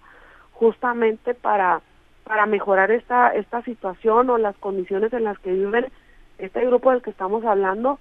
justamente 0.53 1.35
para 1.35 1.83
para 2.29 2.47
mejorar 2.47 2.91
esta 2.91 3.31
esta 3.31 3.63
situación 3.63 4.31
o 4.31 4.39
las 4.39 4.57
condiciones 4.59 5.13
en 5.13 5.25
las 5.25 5.39
que 5.39 5.53
viven 5.53 5.87
este 6.37 6.65
grupo 6.67 6.91
del 6.93 7.03
que 7.03 7.11
estamos 7.11 7.45
hablando. 7.45 7.99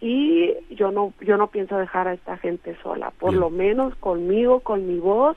Y 0.00 0.54
yo 0.70 0.90
no 0.90 1.12
yo 1.20 1.36
no 1.36 1.46
pienso 1.48 1.76
dejar 1.76 2.08
a 2.08 2.14
esta 2.14 2.36
gente 2.38 2.76
sola. 2.82 3.12
Por 3.18 3.34
lo 3.34 3.50
menos 3.50 3.94
conmigo 3.96 4.60
con 4.60 4.86
mi 4.88 4.98
voz 4.98 5.36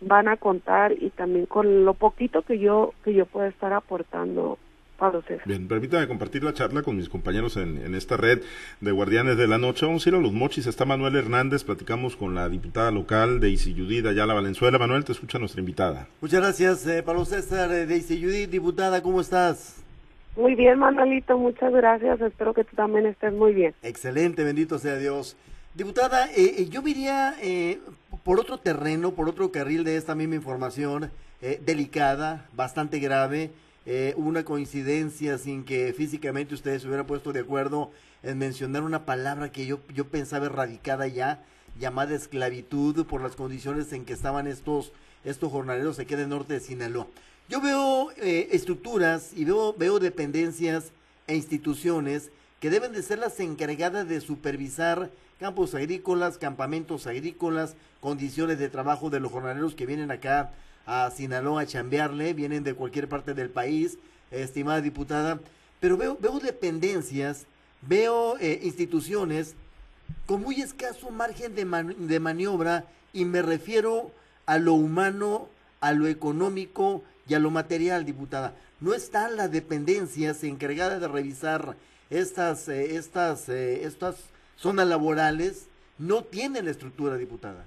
van 0.00 0.28
a 0.28 0.36
contar 0.36 0.92
y 0.92 1.10
también 1.10 1.46
con 1.46 1.84
lo 1.84 1.94
poquito 1.94 2.42
que 2.42 2.58
yo 2.58 2.92
que 3.04 3.14
yo 3.14 3.26
pueda 3.26 3.48
estar 3.48 3.72
aportando 3.72 4.58
Bien, 5.44 5.68
permítame 5.68 6.08
compartir 6.08 6.42
la 6.42 6.52
charla 6.52 6.82
con 6.82 6.96
mis 6.96 7.08
compañeros 7.08 7.56
en, 7.56 7.94
esta 7.94 8.16
red 8.16 8.42
de 8.80 8.90
Guardianes 8.90 9.36
de 9.36 9.46
la 9.46 9.56
Noche. 9.56 9.86
Vamos 9.86 10.04
a 10.04 10.08
ir 10.08 10.16
a 10.16 10.18
los 10.18 10.32
mochis. 10.32 10.66
Está 10.66 10.84
Manuel 10.84 11.14
Hernández. 11.14 11.62
Platicamos 11.62 12.16
con 12.16 12.34
la 12.34 12.48
diputada 12.48 12.90
local 12.90 13.38
de 13.38 13.50
Isiyudí, 13.50 14.04
allá 14.04 14.26
la 14.26 14.34
Valenzuela. 14.34 14.76
Manuel, 14.76 15.04
te 15.04 15.12
escucha 15.12 15.38
nuestra 15.38 15.60
invitada. 15.60 16.08
Muchas 16.20 16.40
gracias, 16.40 16.86
eh, 16.88 17.04
Pablo 17.04 17.24
César 17.24 17.70
eh, 17.70 17.86
de 17.86 17.96
Isiyudí. 17.96 18.46
Diputada, 18.46 19.00
¿cómo 19.00 19.20
estás? 19.20 19.84
Muy 20.36 20.56
bien, 20.56 20.80
Manuelito. 20.80 21.38
Muchas 21.38 21.72
gracias. 21.72 22.20
Espero 22.20 22.52
que 22.52 22.64
tú 22.64 22.74
también 22.74 23.06
estés 23.06 23.32
muy 23.32 23.54
bien. 23.54 23.74
Excelente, 23.84 24.42
bendito 24.42 24.80
sea 24.80 24.96
Dios. 24.96 25.36
Diputada, 25.74 26.26
eh, 26.32 26.56
eh 26.58 26.68
yo 26.68 26.82
iría 26.84 27.34
por 28.24 28.40
otro 28.40 28.58
terreno, 28.58 29.12
por 29.12 29.28
otro 29.28 29.52
carril 29.52 29.84
de 29.84 29.96
esta 29.96 30.16
misma 30.16 30.34
información 30.34 31.12
delicada, 31.64 32.48
bastante 32.52 32.98
grave 32.98 33.52
eh, 33.90 34.12
una 34.18 34.44
coincidencia 34.44 35.38
sin 35.38 35.64
que 35.64 35.94
físicamente 35.94 36.54
ustedes 36.54 36.82
se 36.82 36.88
hubieran 36.88 37.06
puesto 37.06 37.32
de 37.32 37.40
acuerdo 37.40 37.90
en 38.22 38.36
mencionar 38.36 38.82
una 38.82 39.06
palabra 39.06 39.50
que 39.50 39.64
yo, 39.64 39.80
yo 39.94 40.08
pensaba 40.08 40.44
erradicada 40.44 41.06
ya, 41.06 41.42
llamada 41.80 42.14
esclavitud 42.14 43.06
por 43.06 43.22
las 43.22 43.34
condiciones 43.34 43.90
en 43.94 44.04
que 44.04 44.12
estaban 44.12 44.46
estos, 44.46 44.92
estos 45.24 45.50
jornaleros 45.50 45.98
aquí 45.98 46.16
del 46.16 46.28
norte 46.28 46.52
de 46.52 46.60
Sinaloa. 46.60 47.06
Yo 47.48 47.62
veo 47.62 48.10
eh, 48.18 48.48
estructuras 48.52 49.32
y 49.34 49.46
veo, 49.46 49.72
veo 49.72 49.98
dependencias 49.98 50.92
e 51.26 51.34
instituciones 51.34 52.30
que 52.60 52.68
deben 52.68 52.92
de 52.92 53.02
ser 53.02 53.18
las 53.18 53.40
encargadas 53.40 54.06
de 54.06 54.20
supervisar 54.20 55.10
campos 55.40 55.74
agrícolas, 55.74 56.36
campamentos 56.36 57.06
agrícolas, 57.06 57.74
condiciones 58.02 58.58
de 58.58 58.68
trabajo 58.68 59.08
de 59.08 59.20
los 59.20 59.32
jornaleros 59.32 59.74
que 59.74 59.86
vienen 59.86 60.10
acá 60.10 60.52
a 60.88 61.10
Sinaloa 61.10 61.60
a 61.62 61.66
chambearle, 61.66 62.32
vienen 62.32 62.64
de 62.64 62.72
cualquier 62.72 63.08
parte 63.08 63.34
del 63.34 63.50
país, 63.50 63.98
estimada 64.30 64.80
diputada, 64.80 65.38
pero 65.80 65.98
veo, 65.98 66.16
veo 66.18 66.40
dependencias, 66.40 67.44
veo 67.82 68.38
eh, 68.38 68.60
instituciones 68.62 69.54
con 70.24 70.40
muy 70.40 70.62
escaso 70.62 71.10
margen 71.10 71.54
de, 71.54 71.94
de 71.98 72.20
maniobra 72.20 72.86
y 73.12 73.26
me 73.26 73.42
refiero 73.42 74.10
a 74.46 74.56
lo 74.56 74.72
humano, 74.72 75.50
a 75.80 75.92
lo 75.92 76.06
económico 76.06 77.04
y 77.28 77.34
a 77.34 77.38
lo 77.38 77.50
material, 77.50 78.06
diputada. 78.06 78.54
No 78.80 78.94
están 78.94 79.36
las 79.36 79.52
dependencias 79.52 80.42
encargadas 80.42 81.02
de 81.02 81.08
revisar 81.08 81.76
estas, 82.08 82.66
eh, 82.68 82.96
estas, 82.96 83.50
eh, 83.50 83.84
estas 83.84 84.16
zonas 84.56 84.88
laborales, 84.88 85.66
no 85.98 86.24
tienen 86.24 86.64
la 86.64 86.70
estructura, 86.70 87.16
diputada. 87.16 87.66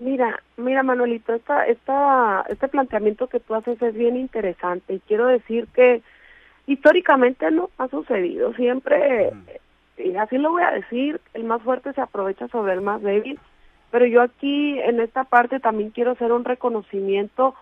Mira, 0.00 0.42
mira 0.56 0.82
Manuelito, 0.82 1.34
esta, 1.34 1.66
esta, 1.66 2.42
este 2.48 2.68
planteamiento 2.68 3.26
que 3.26 3.38
tú 3.38 3.54
haces 3.54 3.80
es 3.82 3.94
bien 3.94 4.16
interesante 4.16 4.94
y 4.94 5.00
quiero 5.00 5.26
decir 5.26 5.68
que 5.74 6.00
históricamente 6.66 7.50
no 7.50 7.68
ha 7.76 7.86
sucedido, 7.88 8.54
siempre, 8.54 9.30
y 9.98 10.16
así 10.16 10.38
lo 10.38 10.52
voy 10.52 10.62
a 10.62 10.70
decir, 10.70 11.20
el 11.34 11.44
más 11.44 11.60
fuerte 11.60 11.92
se 11.92 12.00
aprovecha 12.00 12.48
sobre 12.48 12.72
el 12.72 12.80
más 12.80 13.02
débil, 13.02 13.38
pero 13.90 14.06
yo 14.06 14.22
aquí 14.22 14.78
en 14.80 15.00
esta 15.00 15.24
parte 15.24 15.60
también 15.60 15.90
quiero 15.90 16.12
hacer 16.12 16.32
un 16.32 16.46
reconocimiento 16.46 17.54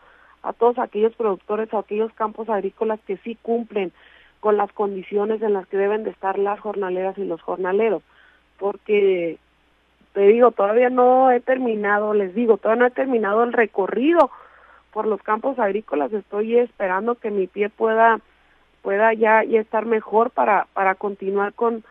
a 0.45 0.53
todos 0.53 0.79
aquellos 0.79 1.17
productores, 1.17 1.75
a 1.75 1.81
aquellos 1.81 2.13
campos 2.13 2.49
agrícolas 2.49 3.01
que 3.05 3.17
sí 3.17 3.37
cumplen 3.43 3.91
con 4.39 4.57
las 4.57 4.73
condiciones 4.73 5.43
en 5.43 5.55
las 5.55 5.67
que 5.67 5.77
deben 5.77 6.05
de 6.05 6.11
estar 6.11 6.39
las 6.39 6.61
jornaleras 6.61 7.19
y 7.19 7.25
los 7.25 7.43
jornaleros, 7.43 8.05
porque 8.61 9.39
te 10.13 10.21
digo, 10.21 10.51
todavía 10.51 10.91
no 10.91 11.31
he 11.31 11.41
terminado, 11.41 12.15
les 12.15 12.35
digo, 12.35 12.57
todavía 12.57 12.81
no 12.81 12.87
he 12.87 12.91
terminado 12.91 13.45
el 13.45 13.53
recorrido 13.53 14.31
por 14.93 15.07
los 15.07 15.23
campos 15.23 15.59
agrícolas, 15.59 16.13
estoy 16.13 16.57
esperando 16.59 17.15
que 17.15 17.31
mi 17.31 17.47
pie 17.47 17.69
pueda 17.69 18.21
pueda 18.83 19.13
ya, 19.13 19.45
ya 19.45 19.61
estar 19.61 19.87
mejor 19.87 20.31
para 20.31 20.67
para 20.73 20.95
continuar 20.95 21.53
con 21.53 21.85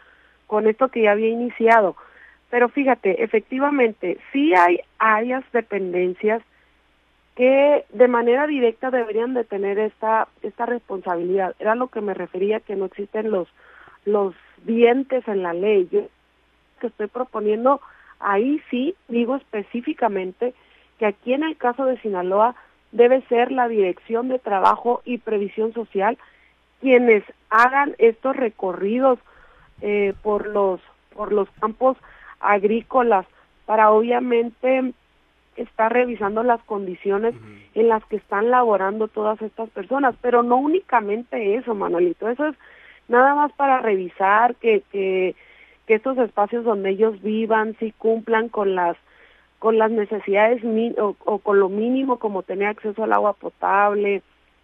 con 0.48 0.68
esto 0.68 0.88
que 0.88 1.04
ya 1.04 1.12
había 1.12 1.30
iniciado. 1.30 1.96
Pero 2.50 2.70
fíjate, 2.70 3.24
efectivamente, 3.24 4.18
sí 4.32 4.54
hay 4.56 4.80
áreas 4.98 5.44
dependencias 5.52 6.42
que 7.36 7.86
de 7.90 8.08
manera 8.08 8.48
directa 8.48 8.90
deberían 8.90 9.34
de 9.34 9.44
tener 9.44 9.78
esta 9.78 10.28
esta 10.42 10.66
responsabilidad. 10.66 11.56
Era 11.60 11.76
lo 11.76 11.88
que 11.88 12.02
me 12.02 12.14
refería 12.14 12.62
que 12.62 12.76
no 12.76 12.86
existen 12.86 13.32
los 13.32 13.48
los 14.06 14.34
dientes 14.64 15.28
en 15.28 15.44
la 15.44 15.54
ley. 15.54 15.86
Que 15.86 16.88
estoy 16.88 17.08
proponiendo 17.08 17.82
Ahí 18.20 18.62
sí 18.70 18.96
digo 19.08 19.36
específicamente 19.36 20.54
que 21.00 21.06
aquí 21.06 21.34
en 21.34 21.44
el 21.44 21.58
caso 21.58 21.86
de 21.86 22.00
Sinaloa 22.02 22.56
debe 22.92 23.22
ser 23.24 23.52
la 23.52 23.68
Dirección 23.68 24.28
de 24.28 24.40
Trabajo 24.40 25.02
y 25.06 25.18
Previsión 25.18 25.74
Social 25.74 26.18
quienes 26.80 27.24
hagan 27.50 27.96
estos 27.98 28.36
recorridos 28.36 29.20
eh, 29.82 30.14
por 30.24 30.48
los 30.48 30.80
por 31.16 31.32
los 31.34 31.50
campos 31.60 31.98
agrícolas 32.40 33.26
para 33.66 33.92
obviamente 33.92 34.94
estar 35.56 35.92
revisando 35.92 36.44
las 36.44 36.62
condiciones 36.64 37.34
en 37.74 37.90
las 37.90 38.06
que 38.06 38.18
están 38.18 38.52
laborando 38.52 39.08
todas 39.08 39.42
estas 39.42 39.70
personas, 39.72 40.16
pero 40.22 40.44
no 40.44 40.58
únicamente 40.58 41.56
eso, 41.56 41.74
Manuelito, 41.74 42.30
eso 42.30 42.48
es 42.48 42.56
nada 43.08 43.34
más 43.36 43.52
para 43.54 43.80
revisar 43.80 44.56
que, 44.56 44.84
que, 44.92 45.36
que 45.88 45.96
estos 45.96 46.18
espacios 46.18 46.66
donde 46.66 46.92
ellos 46.92 47.22
vivan 47.22 47.76
sí 47.80 47.94
cumplan 47.98 48.50
con 48.50 48.76
las 48.76 48.98
con 49.60 49.80
las 49.80 49.90
necesidades 49.90 50.62
o, 51.00 51.40
con 51.40 51.60
lo 51.60 51.70
mínimo 51.70 52.20
como 52.20 52.44
tener 52.44 52.68
acceso 52.68 53.04
al 53.04 53.14
agua 53.14 53.34
potable, 53.34 54.22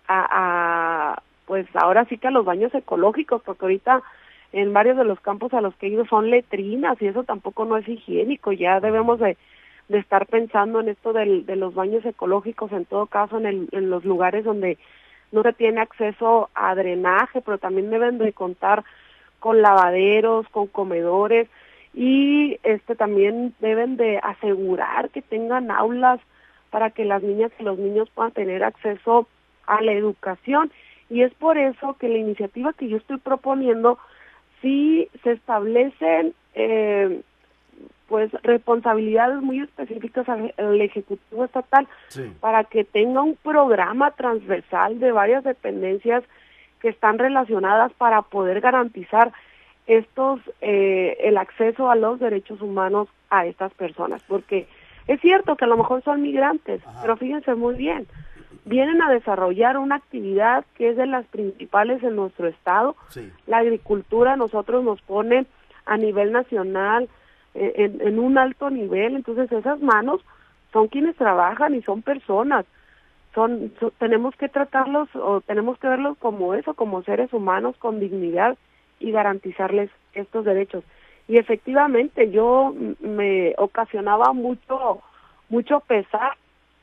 a, 0.08 1.16
a 1.16 1.24
pues 1.48 1.66
ahora 1.74 2.06
sí 2.06 2.20
que 2.20 2.28
a 2.28 2.32
los 2.32 2.46
baños 2.46 2.74
ecológicos, 2.76 3.42
porque 3.44 3.66
ahorita 3.66 4.04
en 4.52 4.72
varios 4.72 4.98
de 4.98 5.04
los 5.04 5.20
campos 5.20 5.52
a 5.54 5.62
los 5.62 5.76
que 5.76 5.88
he 5.88 5.90
ido 5.90 6.06
son 6.06 6.30
letrinas 6.30 7.02
y 7.02 7.08
eso 7.08 7.24
tampoco 7.24 7.66
no 7.66 7.78
es 7.78 7.88
higiénico, 7.88 8.52
ya 8.52 8.80
debemos 8.80 9.20
de, 9.20 9.36
de 9.90 9.98
estar 9.98 10.28
pensando 10.28 10.80
en 10.80 10.90
esto 10.90 11.12
del, 11.12 11.48
de 11.48 11.56
los 11.56 11.74
baños 11.74 12.06
ecológicos, 12.06 12.72
en 12.72 12.86
todo 12.86 13.08
caso 13.08 13.40
en, 13.40 13.48
el, 13.48 13.70
en 13.72 13.90
los 13.90 14.06
lugares 14.06 14.46
donde 14.46 14.78
no 15.32 15.42
se 15.42 15.54
tiene 15.54 15.82
acceso 15.82 16.52
a 16.54 16.76
drenaje, 16.76 17.42
pero 17.42 17.58
también 17.58 17.90
deben 17.90 18.20
de 18.20 18.32
contar 18.34 18.84
con 19.44 19.62
lavaderos, 19.62 20.48
con 20.48 20.68
comedores 20.68 21.50
y 21.94 22.60
este 22.64 22.96
también 22.96 23.54
deben 23.60 23.98
de 23.98 24.18
asegurar 24.24 25.10
que 25.10 25.22
tengan 25.22 25.70
aulas 25.70 26.22
para 26.70 26.92
que 26.92 27.04
las 27.04 27.22
niñas 27.22 27.52
y 27.60 27.64
los 27.64 27.78
niños 27.78 28.10
puedan 28.16 28.32
tener 28.32 28.64
acceso 28.64 29.28
a 29.68 29.82
la 29.82 29.92
educación. 29.92 30.72
Y 31.10 31.24
es 31.24 31.34
por 31.34 31.58
eso 31.58 31.98
que 32.00 32.08
la 32.08 32.20
iniciativa 32.20 32.72
que 32.72 32.88
yo 32.88 32.96
estoy 32.96 33.18
proponiendo 33.18 34.00
sí 34.62 35.10
se 35.26 35.34
establecen 35.34 36.34
eh, 36.54 37.20
pues 38.08 38.32
responsabilidades 38.44 39.42
muy 39.42 39.60
específicas 39.60 40.26
al, 40.30 40.80
ejecutivo 40.80 41.44
estatal 41.44 41.86
para 42.40 42.64
que 42.64 42.86
tenga 42.86 43.22
un 43.22 43.36
programa 43.36 44.12
transversal 44.12 45.02
de 45.02 45.12
varias 45.12 45.44
dependencias 45.44 46.24
que 46.84 46.90
están 46.90 47.18
relacionadas 47.18 47.92
para 47.94 48.22
poder 48.22 48.62
garantizar 48.62 49.32
estos 49.88 50.40
eh, 50.62 51.18
el 51.22 51.38
acceso 51.38 51.90
a 51.90 51.96
los 51.96 52.20
derechos 52.20 52.62
humanos 52.62 53.08
a 53.32 53.48
estas 53.48 53.74
personas 53.74 54.22
porque 54.28 54.68
es 55.08 55.20
cierto 55.22 55.56
que 55.56 55.66
a 55.66 55.68
lo 55.68 55.78
mejor 55.78 56.04
son 56.04 56.22
migrantes 56.22 56.82
pero 57.02 57.18
fíjense 57.18 57.56
muy 57.56 57.74
bien 57.76 58.06
vienen 58.66 59.02
a 59.02 59.10
desarrollar 59.10 59.78
una 59.78 59.96
actividad 59.96 60.66
que 60.76 60.90
es 60.90 60.98
de 60.98 61.06
las 61.06 61.26
principales 61.28 62.02
en 62.04 62.16
nuestro 62.16 62.48
estado. 62.48 62.96
La 63.48 63.58
agricultura 63.58 64.36
nosotros 64.36 64.84
nos 64.84 65.02
pone 65.02 65.46
a 65.86 65.98
nivel 65.98 66.32
nacional 66.32 67.10
eh, 67.56 67.92
en, 68.02 68.20
un 68.20 68.38
alto 68.38 68.70
nivel 68.70 69.16
entonces 69.16 69.52
esas 69.52 69.82
manos 69.82 70.22
son 70.72 70.88
quienes 70.88 71.16
trabajan 71.18 71.76
y 71.76 71.82
son 71.82 72.02
personas 72.02 72.66
son, 73.34 73.74
tenemos 73.98 74.36
que 74.36 74.50
tratarlos 74.50 75.10
o 75.16 75.42
tenemos 75.42 75.80
que 75.80 75.88
verlos 75.88 76.18
como 76.18 76.54
eso, 76.54 76.74
como 76.74 77.04
seres 77.04 77.34
humanos 77.34 77.76
con 77.78 78.00
dignidad 78.00 78.58
y 79.00 79.12
garantizarles 79.12 79.90
estos 80.14 80.46
derechos. 80.46 80.84
Y 81.28 81.38
efectivamente 81.38 82.32
yo 82.32 82.74
me 83.00 83.54
ocasionaba 83.58 84.34
mucho 84.34 85.02
mucho 85.50 85.82
pesar 85.82 86.34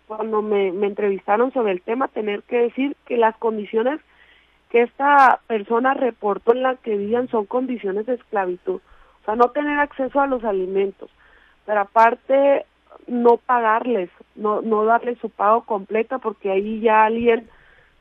cuando 0.07 0.43
me, 0.43 0.73
me 0.73 0.87
entrevistaron 0.87 1.53
sobre 1.53 1.73
el 1.73 1.83
tema 1.83 2.09
tener 2.09 2.43
que 2.43 2.59
decir 2.59 2.97
que 3.07 3.17
las 3.17 3.37
condiciones 3.37 4.01
que 4.71 4.83
esta 4.83 5.41
persona 5.47 5.95
reportó 5.95 6.53
en 6.53 6.63
las 6.63 6.79
que 6.81 6.97
vivían 6.97 7.29
son 7.29 7.47
condiciones 7.47 8.07
de 8.07 8.15
esclavitud, 8.15 8.81
o 9.21 9.25
sea, 9.25 9.35
no 9.35 9.51
tener 9.51 9.79
acceso 9.79 10.21
a 10.21 10.29
los 10.29 10.45
alimentos, 10.45 11.11
pero 11.67 11.81
aparte 11.81 12.65
no 13.07 13.37
pagarles, 13.39 14.11
no, 14.35 14.63
no 14.63 14.85
darles 14.85 15.19
su 15.19 15.31
pago 15.31 15.65
completo 15.65 16.19
porque 16.19 16.51
ahí 16.51 16.81
ya 16.81 17.05
alguien, 17.05 17.49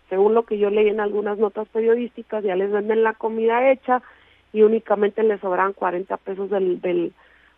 según 0.09 0.33
lo 0.33 0.45
que 0.45 0.57
yo 0.57 0.69
leí 0.69 0.89
en 0.89 0.99
algunas 0.99 1.37
notas 1.37 1.67
periodísticas, 1.69 2.43
ya 2.43 2.55
les 2.55 2.71
venden 2.71 3.03
la 3.03 3.13
comida 3.13 3.71
hecha 3.71 4.01
y 4.53 4.63
únicamente 4.63 5.23
les 5.23 5.39
sobran 5.41 5.73
40 5.73 6.17
pesos 6.17 6.49
del, 6.49 6.81
del, 6.81 7.13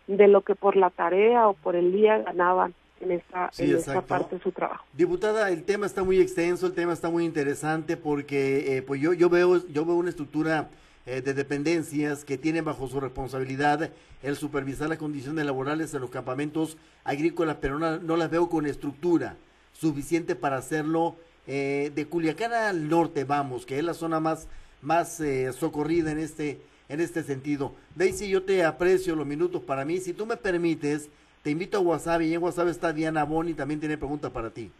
de 0.06 0.28
lo 0.28 0.42
que 0.42 0.54
por 0.54 0.76
la 0.76 0.90
tarea 0.90 1.48
o 1.48 1.54
por 1.54 1.76
el 1.76 1.92
día 1.92 2.18
ganaban 2.18 2.74
en 3.00 3.12
esta, 3.12 3.50
en 3.58 3.76
esta 3.76 4.00
parte 4.02 4.36
de 4.36 4.42
su 4.42 4.52
trabajo. 4.52 4.84
Diputada, 4.92 5.50
el 5.50 5.64
tema 5.64 5.86
está 5.86 6.04
muy 6.04 6.20
extenso, 6.20 6.66
el 6.66 6.74
tema 6.74 6.92
está 6.92 7.10
muy 7.10 7.24
interesante 7.24 7.96
porque 7.96 8.76
eh, 8.76 8.82
pues 8.82 9.00
yo, 9.00 9.12
yo, 9.12 9.28
veo, 9.28 9.66
yo 9.68 9.84
veo 9.84 9.96
una 9.96 10.10
estructura 10.10 10.68
eh, 11.04 11.20
de 11.20 11.34
dependencias 11.34 12.24
que 12.24 12.38
tienen 12.38 12.64
bajo 12.64 12.86
su 12.86 13.00
responsabilidad 13.00 13.90
el 14.22 14.36
supervisar 14.36 14.88
las 14.88 14.98
condiciones 14.98 15.44
laborales 15.44 15.92
en 15.94 16.00
los 16.00 16.10
campamentos 16.10 16.76
agrícolas, 17.02 17.56
pero 17.60 17.78
no, 17.78 18.16
las 18.16 18.30
veo 18.30 18.48
con 18.48 18.66
estructura 18.66 19.36
suficiente 19.72 20.36
para 20.36 20.58
hacerlo 20.58 21.16
eh, 21.46 21.90
de 21.94 22.06
Culiacán 22.06 22.52
al 22.52 22.88
norte, 22.88 23.24
vamos, 23.24 23.66
que 23.66 23.78
es 23.78 23.84
la 23.84 23.94
zona 23.94 24.20
más, 24.20 24.46
más 24.80 25.18
eh, 25.20 25.52
socorrida 25.52 26.12
en 26.12 26.18
este, 26.18 26.60
en 26.88 27.00
este 27.00 27.24
sentido. 27.24 27.74
Daisy, 27.96 28.28
yo 28.28 28.44
te 28.44 28.64
aprecio 28.64 29.16
los 29.16 29.26
minutos 29.26 29.62
para 29.62 29.84
mí. 29.84 29.98
Si 29.98 30.12
tú 30.12 30.24
me 30.24 30.36
permites, 30.36 31.10
te 31.42 31.50
invito 31.50 31.78
a 31.78 31.80
WhatsApp 31.80 32.22
y 32.22 32.34
en 32.34 32.42
WhatsApp 32.42 32.68
está 32.68 32.92
Diana 32.92 33.24
Boni, 33.24 33.54
también 33.54 33.80
tiene 33.80 33.98
pregunta 33.98 34.30
para 34.30 34.50
ti. 34.50 34.70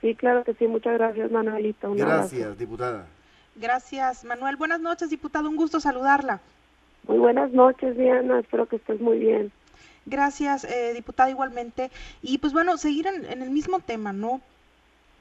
Sí, 0.00 0.14
claro 0.14 0.44
que 0.44 0.54
sí. 0.54 0.68
Muchas 0.68 0.94
gracias, 0.94 1.32
Manuelita. 1.32 1.88
gracias, 1.88 2.56
diputada. 2.56 3.08
Gracias, 3.60 4.24
Manuel. 4.24 4.56
Buenas 4.56 4.80
noches, 4.80 5.10
diputado. 5.10 5.48
Un 5.48 5.56
gusto 5.56 5.80
saludarla. 5.80 6.40
Muy 7.06 7.18
buenas 7.18 7.50
noches, 7.52 7.96
Diana. 7.96 8.38
Espero 8.40 8.66
que 8.66 8.76
estés 8.76 9.00
muy 9.00 9.18
bien. 9.18 9.50
Gracias, 10.06 10.64
eh, 10.64 10.92
diputada, 10.94 11.30
igualmente. 11.30 11.90
Y 12.22 12.38
pues 12.38 12.52
bueno, 12.52 12.76
seguir 12.76 13.06
en, 13.06 13.24
en 13.24 13.42
el 13.42 13.50
mismo 13.50 13.80
tema, 13.80 14.12
¿no? 14.12 14.40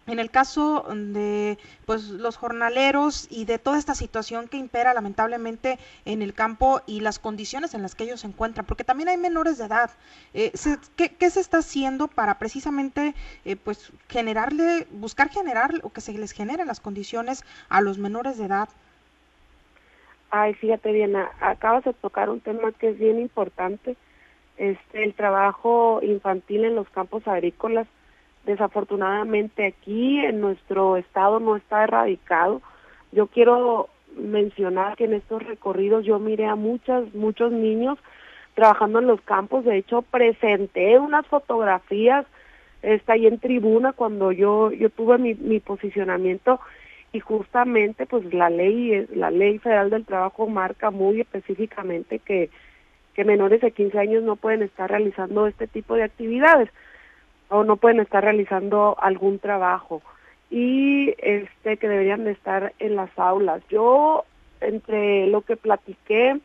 En 0.08 0.20
el 0.20 0.32
caso 0.32 0.86
de 0.90 1.58
pues 1.86 2.10
los 2.10 2.38
jornaleros 2.38 3.28
y 3.30 3.46
de 3.46 3.60
toda 3.60 3.78
esta 3.78 3.94
situación 3.94 4.48
que 4.48 4.58
impera 4.58 4.94
lamentablemente 4.94 5.78
en 6.06 6.22
el 6.22 6.34
campo 6.34 6.82
y 6.88 7.02
las 7.02 7.20
condiciones 7.20 7.74
en 7.74 7.82
las 7.82 7.94
que 7.94 8.06
ellos 8.06 8.22
se 8.22 8.28
encuentran, 8.28 8.66
porque 8.66 8.86
también 8.86 9.10
hay 9.10 9.18
menores 9.18 9.58
de 9.58 9.66
edad. 9.66 9.92
Eh, 10.34 10.52
¿qué, 10.96 11.30
se 11.30 11.40
está 11.40 11.60
haciendo 11.60 12.08
para 12.08 12.40
precisamente 12.40 13.14
eh, 13.46 13.58
pues 13.58 13.92
generarle, 14.08 14.88
buscar 14.92 15.30
generar 15.30 15.72
o 15.84 15.92
que 15.92 16.02
se 16.02 16.14
les 16.14 16.32
generen 16.32 16.68
las 16.68 16.80
condiciones 16.80 17.44
a 17.70 17.82
los 17.82 17.98
menores 17.98 18.38
de 18.38 18.46
edad? 18.46 18.70
Ay, 20.30 20.54
fíjate 20.56 20.92
bien, 20.92 21.16
acabas 21.16 21.84
de 21.86 21.94
tocar 21.94 22.30
un 22.30 22.42
tema 22.42 22.72
que 22.74 22.90
es 22.90 23.00
bien 23.00 23.20
importante, 23.20 23.96
este, 24.58 25.04
el 25.04 25.14
trabajo 25.14 26.00
infantil 26.02 26.66
en 26.66 26.76
los 26.76 26.90
campos 26.90 27.28
agrícolas 27.28 27.88
Desafortunadamente 28.48 29.66
aquí 29.68 30.20
en 30.26 30.42
nuestro 30.42 30.98
estado 30.98 31.40
no 31.40 31.58
está 31.58 31.84
erradicado. 31.84 32.62
Yo 33.12 33.28
quiero 33.28 33.90
mencionar 34.16 34.96
que 34.96 35.04
en 35.04 35.14
estos 35.14 35.44
recorridos 35.44 36.06
yo 36.06 36.18
miré 36.18 36.48
a 36.48 36.56
muchas, 36.56 37.14
muchos 37.14 37.52
niños 37.52 38.00
trabajando 38.56 39.00
en 39.00 39.08
los 39.08 39.22
campos. 39.22 39.66
De 39.66 39.78
hecho, 39.78 40.02
presenté 40.02 40.98
unas 40.98 41.28
fotografías 41.28 42.26
está 42.82 43.14
ahí 43.14 43.28
en 43.28 43.40
tribuna 43.40 43.92
cuando 43.94 44.32
yo 44.32 44.72
yo 44.72 44.90
tuve 44.90 45.18
mi, 45.18 45.34
mi 45.36 45.60
posicionamiento 45.60 46.60
y 47.12 47.20
justamente 47.20 48.06
pues 48.06 48.32
la 48.34 48.50
ley 48.50 49.08
la 49.16 49.32
ley 49.32 49.60
federal 49.60 49.90
del 49.90 50.06
trabajo 50.06 50.48
marca 50.48 50.92
muy 50.92 51.22
específicamente 51.22 52.20
que 52.20 52.50
que 53.16 53.26
menores 53.26 53.62
de 53.62 53.72
15 53.72 53.98
años 53.98 54.24
no 54.24 54.36
pueden 54.36 54.62
estar 54.62 54.90
realizando 54.90 55.48
este 55.48 55.68
tipo 55.68 55.96
de 55.96 56.04
actividades 56.04 56.70
o 57.50 57.64
no 57.64 57.78
pueden 57.78 58.00
estar 58.00 58.24
realizando 58.24 58.96
algún 59.00 59.40
trabajo 59.40 60.02
y 60.50 61.14
este 61.18 61.78
que 61.78 61.88
deberían 61.88 62.24
de 62.24 62.32
estar 62.32 62.74
en 62.80 62.96
las 62.96 63.10
aulas. 63.18 63.62
Yo 63.70 64.26
entre 64.62 65.28
lo 65.28 65.42
que 65.42 65.56
platiqué 65.56 66.40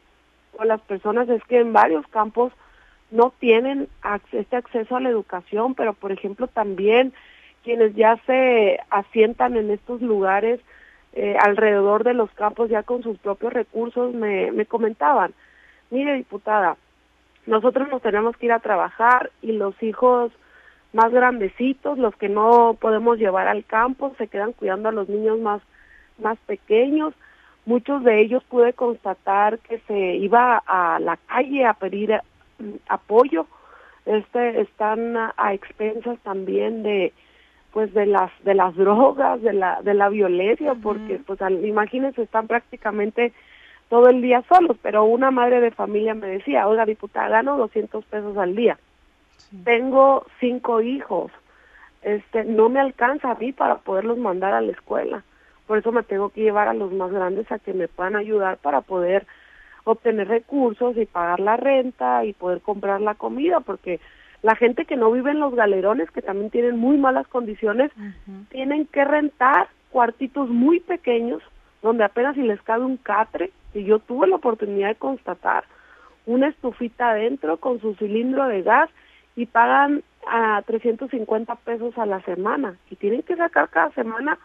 con 0.57 0.69
las 0.69 0.81
personas 0.83 1.29
es 1.29 1.43
que 1.45 1.61
en 1.61 1.73
varios 1.73 2.07
campos 2.09 2.53
no 3.11 3.33
tienen 3.39 3.89
este 4.33 4.57
acceso 4.57 4.97
a 4.97 5.01
la 5.01 5.11
educación, 5.11 5.75
pero 5.75 5.93
por 5.93 6.13
ejemplo 6.13 6.47
también 6.47 7.13
quienes 7.63 7.95
ya 7.95 8.17
se 8.27 8.81
asientan 8.91 9.57
en 9.57 9.71
estos 9.71 10.03
lugares 10.03 10.61
eh, 11.13 11.37
alrededor 11.39 12.05
de 12.05 12.15
los 12.15 12.31
campos 12.33 12.71
ya 12.71 12.83
con 12.83 13.03
sus 13.03 13.19
propios 13.19 13.53
recursos 13.53 14.15
me, 14.15 14.51
me 14.51 14.67
comentaban, 14.67 15.35
mire 15.91 16.15
diputada, 16.15 16.77
nosotros 17.47 17.89
nos 17.89 18.03
tenemos 18.03 18.37
que 18.37 18.47
ir 18.47 18.53
a 18.53 18.61
trabajar 18.61 19.31
y 19.43 19.53
los 19.53 19.81
hijos 19.83 20.33
más 20.93 21.13
grandecitos, 21.13 21.99
los 21.99 22.15
que 22.17 22.29
no 22.29 22.77
podemos 22.81 23.19
llevar 23.19 23.49
al 23.49 23.65
campo, 23.65 24.15
se 24.19 24.29
quedan 24.29 24.53
cuidando 24.53 24.89
a 24.89 24.93
los 24.93 25.09
niños 25.09 25.39
más, 25.39 25.63
más 26.19 26.39
pequeños. 26.47 27.15
Muchos 27.65 28.05
de 28.05 28.21
ellos 28.21 28.43
pude 28.45 28.73
constatar 28.73 29.59
que 29.61 29.79
se 29.87 30.17
iba 30.17 30.63
a 30.67 30.99
la 31.01 31.17
calle 31.17 31.65
a 31.65 31.75
pedir 31.75 32.21
mm, 32.59 32.73
apoyo. 32.89 33.47
Este 34.05 34.61
están 34.61 35.17
a, 35.17 35.55
expensas 35.55 36.19
también 36.21 36.83
de 36.83 37.13
pues 37.73 37.95
de 37.95 38.05
las 38.05 38.31
de 38.45 38.55
las 38.55 38.75
drogas, 38.75 39.41
de 39.41 39.55
la 39.55 39.81
de 39.81 39.95
la 39.95 40.09
violencia, 40.11 40.75
porque 40.75 41.21
pues 41.25 41.41
imagínense 41.63 42.23
están 42.23 42.47
prácticamente 42.49 43.33
todo 43.89 44.09
el 44.09 44.21
día 44.21 44.43
solos, 44.49 44.77
pero 44.83 45.05
una 45.05 45.31
madre 45.31 45.61
de 45.61 45.71
familia 45.71 46.15
me 46.15 46.27
decía, 46.27 46.67
oiga 46.67 46.85
diputada, 46.85 47.29
gano 47.29 47.57
200 47.57 48.05
pesos 48.07 48.37
al 48.37 48.57
día, 48.57 48.79
tengo 49.65 50.27
cinco 50.41 50.81
hijos, 50.81 51.31
este, 52.03 52.45
no 52.45 52.69
me 52.69 52.81
alcanza 52.81 53.31
a 53.31 53.35
mí 53.37 53.53
para 53.53 53.77
poderlos 53.77 54.19
mandar 54.19 54.55
a 54.55 54.61
la 54.61 54.73
escuela, 54.73 55.23
por 55.67 55.79
eso 55.79 55.93
me 55.93 56.03
tengo 56.03 56.31
que 56.31 56.43
llevar 56.43 56.69
a 56.69 56.75
los 56.75 56.93
más 56.93 57.11
grandes 57.11 57.51
a 57.53 57.59
que 57.59 57.73
me 57.73 57.89
puedan 57.89 58.17
ayudar 58.17 58.59
para 58.59 58.81
poder 58.81 59.27
obtener 59.85 60.29
recursos 60.29 60.97
y 60.97 61.07
pagar 61.07 61.41
la 61.41 61.57
renta 61.57 62.25
y 62.25 62.33
poder 62.33 62.61
comprar 62.61 63.01
la 63.01 63.15
comida, 63.15 63.61
porque 63.61 64.01
la 64.43 64.57
gente 64.57 64.85
que 64.85 64.97
no 64.97 65.11
vive 65.11 65.31
en 65.31 65.41
los 65.41 65.55
galerones, 65.55 66.11
que 66.11 66.23
también 66.23 66.51
tienen 66.51 66.77
muy 66.77 66.99
malas 66.99 67.27
condiciones, 67.29 67.91
tienen 68.51 68.87
que 68.87 69.05
rentar 69.05 69.69
cuartitos 69.91 70.49
muy 70.49 70.81
pequeños, 70.81 71.43
donde 71.81 72.05
apenas 72.05 72.35
si 72.35 72.43
les 72.43 72.61
cabe 72.63 72.85
un 72.85 72.97
catre, 72.97 73.51
y 73.75 73.85
yo 73.85 73.99
tuve 73.99 74.27
la 74.27 74.37
oportunidad 74.37 74.89
de 74.89 74.95
constatar, 74.97 75.65
una 76.27 76.49
estufita 76.49 77.11
adentro 77.11 77.57
con 77.57 77.81
su 77.81 77.95
cilindro 77.95 78.47
de 78.47 78.63
gas 78.63 78.91
y 79.37 79.47
pagan 79.47 80.03
a 80.27 80.63
350 80.67 81.55
pesos 81.57 81.97
a 81.99 82.07
la 82.07 82.21
semana 82.23 82.77
y 82.91 82.97
tienen 82.97 83.23
que 83.23 83.37
sacar 83.37 83.69
cada 83.71 83.91
semana 83.93 84.39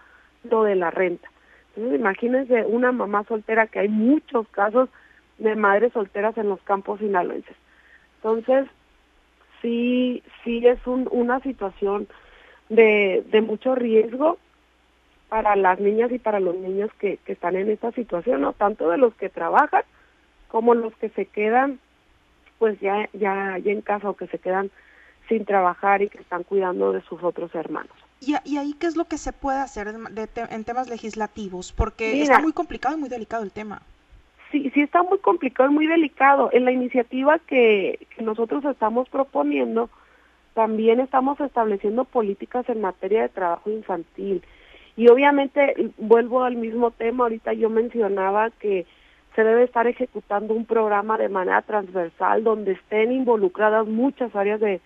lo 0.43 0.63
de 0.63 0.76
la 0.76 0.91
renta. 0.91 1.30
Entonces 1.76 2.00
imagínense 2.00 2.65
una 2.65 2.91
mamá 2.91 3.23
soltera 3.26 3.67
que 3.67 3.80
hay 3.80 3.89
muchos 3.89 4.47
casos 4.50 4.89
de 5.38 5.56
madres 5.56 5.93
solteras 5.93 6.38
en 6.38 6.50
los 6.50 6.62
campos 6.62 7.00
sinaloenses. 7.00 7.56
Entonces, 8.17 8.67
sí, 9.62 10.23
sí 10.43 10.65
es 10.65 10.86
un, 10.88 11.08
una 11.12 11.39
situación 11.41 12.08
de, 12.69 13.23
de 13.30 13.41
mucho 13.41 13.76
riesgo 13.76 14.38
para 15.30 15.56
las 15.56 15.80
niñas 15.80 16.12
y 16.12 16.19
para 16.19 16.39
los 16.39 16.56
niños 16.56 16.89
que, 17.00 17.17
que 17.17 17.34
están 17.34 17.56
en 17.56 17.69
esta 17.69 17.91
situación, 17.91 18.41
¿no? 18.41 18.54
Tanto 18.54 18.89
de 18.89 18.97
los 18.97 19.13
que 19.15 19.30
trabajan 19.30 19.84
como 20.47 20.73
los 20.73 20.95
que 20.95 21.10
se 21.10 21.26
quedan, 21.26 21.80
pues 22.60 22.80
ya, 22.80 23.10
ya, 23.13 23.58
ya 23.58 23.72
en 23.72 23.82
casa 23.82 24.10
o 24.10 24.15
que 24.15 24.28
se 24.28 24.39
quedan 24.39 24.72
sin 25.30 25.46
trabajar 25.46 26.02
y 26.02 26.10
que 26.10 26.20
están 26.20 26.43
cuidando 26.43 26.93
de 26.93 27.02
sus 27.02 27.22
otros 27.22 27.54
hermanos. 27.54 27.91
¿Y, 28.22 28.36
y 28.46 28.58
ahí 28.58 28.74
qué 28.80 28.88
es 28.88 28.96
lo 28.96 29.06
que 29.06 29.17
se 29.17 29.34
puede 29.34 29.60
hacer 29.60 29.88
en 29.88 30.63
temas 30.63 30.89
legislativos? 30.89 31.72
Porque 31.72 32.22
está 32.22 32.39
muy 32.39 32.54
complicado 32.54 32.98
y 32.98 33.00
muy 33.00 33.10
delicado 33.10 33.43
el 33.43 33.52
tema 33.52 33.82
sí, 34.52 34.72
sí 34.74 34.82
está 34.82 35.04
muy 35.04 35.20
complicado 35.20 35.70
y 35.70 35.74
muy 35.74 35.88
delicado. 35.88 36.50
En 36.52 36.65
la 36.65 36.72
iniciativa 36.72 37.39
que, 37.39 38.08
nosotros 38.20 38.63
estamos 38.65 39.10
proponiendo, 39.10 39.89
también 40.54 41.00
estamos 41.00 41.39
estableciendo 41.39 42.06
políticas 42.06 42.67
en 42.70 42.82
materia 42.82 43.24
de 43.24 43.30
trabajo 43.30 43.70
infantil. 43.70 44.43
Y 44.96 45.10
obviamente, 45.10 45.91
vuelvo 45.98 46.43
al 46.43 46.56
mismo 46.56 46.91
tema, 46.91 47.26
ahorita 47.26 47.54
yo 47.54 47.70
mencionaba 47.70 48.50
que 48.50 48.86
se 49.38 49.43
debe 49.43 49.65
estar 49.65 49.86
ejecutando 49.86 50.56
un 50.56 50.65
programa 50.65 51.15
de 51.19 51.30
manera 51.30 51.62
transversal 51.62 52.43
donde 52.43 52.71
estén 52.71 53.12
involucradas 53.12 53.86
muchas 53.86 54.36
áreas 54.36 54.60
de, 54.60 54.82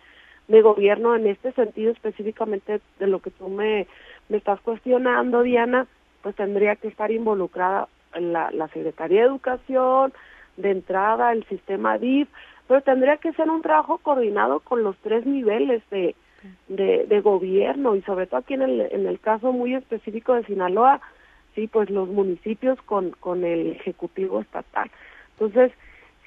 de 0.49 0.61
gobierno 0.61 1.15
en 1.15 1.25
este 1.27 1.53
sentido 1.53 1.93
específicamente 1.93 2.81
de 2.99 3.07
lo 3.07 3.19
que 3.21 3.31
tú 3.31 3.47
me, 3.47 3.87
me 4.27 4.35
estás 4.35 4.59
cuestionando, 4.59 5.41
Diana, 5.41 5.87
pues 6.21 6.35
tendría 6.35 6.75
que 6.75 6.89
estar 6.89 7.11
involucrada 7.11 7.87
la, 8.19 8.51
la 8.51 8.67
Secretaría 8.67 9.21
de 9.21 9.27
Educación, 9.27 10.11
de 10.57 10.71
entrada 10.71 11.31
el 11.31 11.45
sistema 11.45 11.97
DIF, 11.97 12.27
pero 12.67 12.81
tendría 12.81 13.15
que 13.15 13.31
ser 13.31 13.49
un 13.49 13.61
trabajo 13.61 13.99
coordinado 13.99 14.59
con 14.59 14.83
los 14.83 14.97
tres 14.97 15.25
niveles 15.25 15.81
de, 15.91 16.13
de, 16.67 17.21
gobierno 17.21 17.95
y 17.95 18.01
sobre 18.01 18.27
todo 18.27 18.41
aquí 18.41 18.55
en 18.55 18.63
el, 18.63 18.81
en 18.81 19.07
el 19.07 19.21
caso 19.21 19.53
muy 19.53 19.75
específico 19.75 20.33
de 20.33 20.43
Sinaloa, 20.43 20.99
sí, 21.55 21.67
pues 21.67 21.89
los 21.89 22.09
municipios 22.09 22.81
con, 22.83 23.11
con 23.11 23.43
el 23.43 23.71
Ejecutivo 23.71 24.41
Estatal. 24.41 24.89
Entonces, 25.33 25.71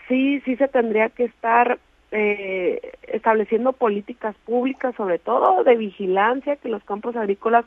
sí, 0.09 0.41
sí 0.41 0.57
se 0.57 0.69
tendría 0.69 1.09
que 1.09 1.25
estar 1.25 1.79
eh, 2.11 2.93
estableciendo 3.09 3.73
políticas 3.73 4.37
públicas, 4.45 4.95
sobre 4.97 5.19
todo 5.19 5.65
de 5.65 5.77
vigilancia, 5.77 6.57
que 6.57 6.69
los 6.69 6.85
campos 6.85 7.17
agrícolas 7.17 7.65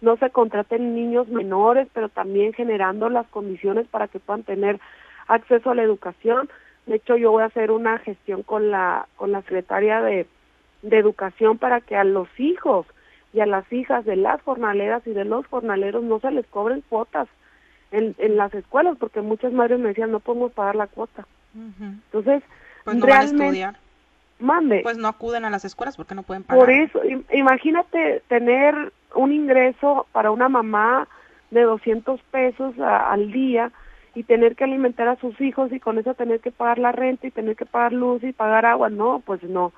no 0.00 0.16
se 0.16 0.30
contraten 0.30 0.94
niños 0.94 1.28
menores, 1.28 1.88
pero 1.92 2.08
también 2.08 2.52
generando 2.52 3.08
las 3.08 3.26
condiciones 3.28 3.86
para 3.88 4.08
que 4.08 4.18
puedan 4.18 4.42
tener 4.42 4.80
acceso 5.28 5.70
a 5.70 5.74
la 5.74 5.82
educación. 5.82 6.48
De 6.86 6.96
hecho, 6.96 7.16
yo 7.16 7.30
voy 7.30 7.42
a 7.42 7.46
hacer 7.46 7.70
una 7.70 7.98
gestión 7.98 8.42
con 8.42 8.70
la 8.70 9.06
con 9.16 9.30
la 9.30 9.42
secretaria 9.42 10.00
de, 10.00 10.26
de 10.82 10.98
educación 10.98 11.58
para 11.58 11.80
que 11.80 11.94
a 11.94 12.02
los 12.02 12.28
hijos 12.38 12.86
y 13.32 13.40
a 13.40 13.46
las 13.46 13.70
hijas 13.72 14.04
de 14.04 14.16
las 14.16 14.42
jornaleras 14.42 15.06
y 15.06 15.12
de 15.12 15.24
los 15.24 15.46
jornaleros 15.46 16.02
no 16.02 16.20
se 16.20 16.30
les 16.30 16.46
cobren 16.46 16.82
cuotas 16.88 17.28
en, 17.90 18.14
en 18.18 18.36
las 18.36 18.52
escuelas, 18.54 18.96
porque 18.98 19.20
muchas 19.20 19.52
madres 19.52 19.78
me 19.78 19.88
decían 19.88 20.10
no 20.10 20.20
podemos 20.20 20.52
pagar 20.52 20.76
la 20.76 20.86
cuota. 20.86 21.26
Entonces, 21.54 22.42
pues 22.84 23.00
realmente, 23.00 23.72
Mande. 24.38 24.80
Pues 24.82 24.98
no 24.98 25.06
acuden 25.08 25.44
a 25.44 25.50
las 25.50 25.64
escuelas 25.64 25.96
porque 25.96 26.14
no 26.14 26.24
pueden 26.24 26.42
pagar. 26.42 26.60
Por 26.60 26.70
eso, 26.70 27.00
imagínate 27.32 28.22
tener 28.28 28.92
un 29.14 29.32
ingreso 29.32 30.06
para 30.12 30.30
una 30.30 30.48
mamá 30.48 31.06
de 31.50 31.62
200 31.62 32.20
pesos 32.30 32.74
al 32.80 33.30
día 33.30 33.70
y 34.14 34.24
tener 34.24 34.56
que 34.56 34.64
alimentar 34.64 35.06
a 35.08 35.16
sus 35.16 35.40
hijos 35.40 35.72
y 35.72 35.78
con 35.78 35.98
eso 35.98 36.14
tener 36.14 36.40
que 36.40 36.50
pagar 36.50 36.78
la 36.78 36.92
renta 36.92 37.26
y 37.26 37.30
tener 37.30 37.56
que 37.56 37.66
pagar 37.66 37.92
luz 37.92 38.24
y 38.24 38.32
pagar 38.32 38.66
agua. 38.66 38.90
No, 38.90 39.22
pues 39.24 39.42
no. 39.44 39.72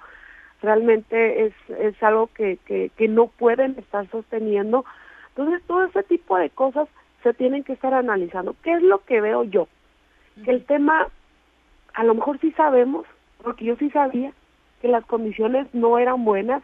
Realmente 0.64 1.46
es, 1.46 1.52
es 1.78 2.02
algo 2.02 2.28
que, 2.28 2.58
que, 2.66 2.90
que 2.96 3.08
no 3.08 3.26
pueden 3.26 3.76
estar 3.78 4.08
sosteniendo. 4.10 4.84
Entonces, 5.28 5.62
todo 5.66 5.84
ese 5.84 6.02
tipo 6.04 6.36
de 6.38 6.50
cosas 6.50 6.88
se 7.22 7.34
tienen 7.34 7.64
que 7.64 7.74
estar 7.74 7.92
analizando. 7.92 8.56
¿Qué 8.62 8.72
es 8.72 8.82
lo 8.82 9.04
que 9.04 9.20
veo 9.20 9.44
yo? 9.44 9.68
Que 10.44 10.50
el 10.50 10.64
tema, 10.64 11.08
a 11.94 12.04
lo 12.04 12.14
mejor 12.14 12.38
sí 12.40 12.52
sabemos, 12.52 13.06
porque 13.42 13.64
yo 13.64 13.76
sí 13.76 13.90
sabía, 13.90 14.32
que 14.80 14.88
las 14.88 15.04
condiciones 15.06 15.66
no 15.72 15.98
eran 15.98 16.24
buenas, 16.24 16.62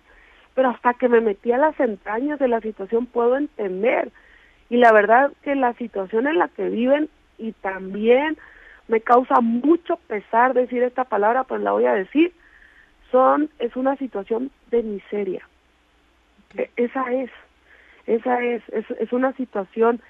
pero 0.54 0.70
hasta 0.70 0.94
que 0.94 1.08
me 1.08 1.20
metí 1.20 1.52
a 1.52 1.58
las 1.58 1.78
entrañas 1.80 2.38
de 2.38 2.48
la 2.48 2.60
situación 2.60 3.06
puedo 3.06 3.36
entender. 3.36 4.10
Y 4.68 4.76
la 4.76 4.92
verdad 4.92 5.32
que 5.42 5.54
la 5.54 5.72
situación 5.74 6.26
en 6.26 6.38
la 6.38 6.48
que 6.48 6.68
viven 6.68 7.08
y 7.38 7.52
también 7.52 8.36
me 8.88 9.00
causa 9.00 9.40
mucho 9.40 9.96
pesar 10.08 10.52
decir 10.52 10.82
esta 10.82 11.04
palabra, 11.04 11.44
pues 11.44 11.60
la 11.62 11.72
voy 11.72 11.86
a 11.86 11.94
decir, 11.94 12.32
son 13.10 13.50
es 13.58 13.76
una 13.76 13.96
situación 13.96 14.50
de 14.70 14.82
miseria. 14.82 15.46
E, 16.56 16.70
esa 16.76 17.12
es, 17.12 17.30
esa 18.06 18.42
es, 18.42 18.62
es, 18.70 18.90
es 18.90 19.12
una 19.12 19.32
situación, 19.34 20.00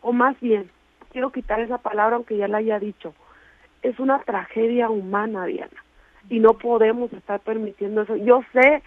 o 0.00 0.12
más 0.12 0.38
bien, 0.40 0.70
quiero 1.12 1.30
quitar 1.30 1.60
esa 1.60 1.78
palabra 1.78 2.16
aunque 2.16 2.36
ya 2.36 2.48
la 2.48 2.58
haya 2.58 2.78
dicho, 2.78 3.14
es 3.82 3.98
una 3.98 4.18
tragedia 4.20 4.90
humana, 4.90 5.46
Diana 5.46 5.82
y 6.30 6.40
no 6.40 6.54
podemos 6.54 7.12
estar 7.12 7.40
permitiendo 7.40 8.02
eso. 8.02 8.16
Yo 8.16 8.42
sé 8.52 8.82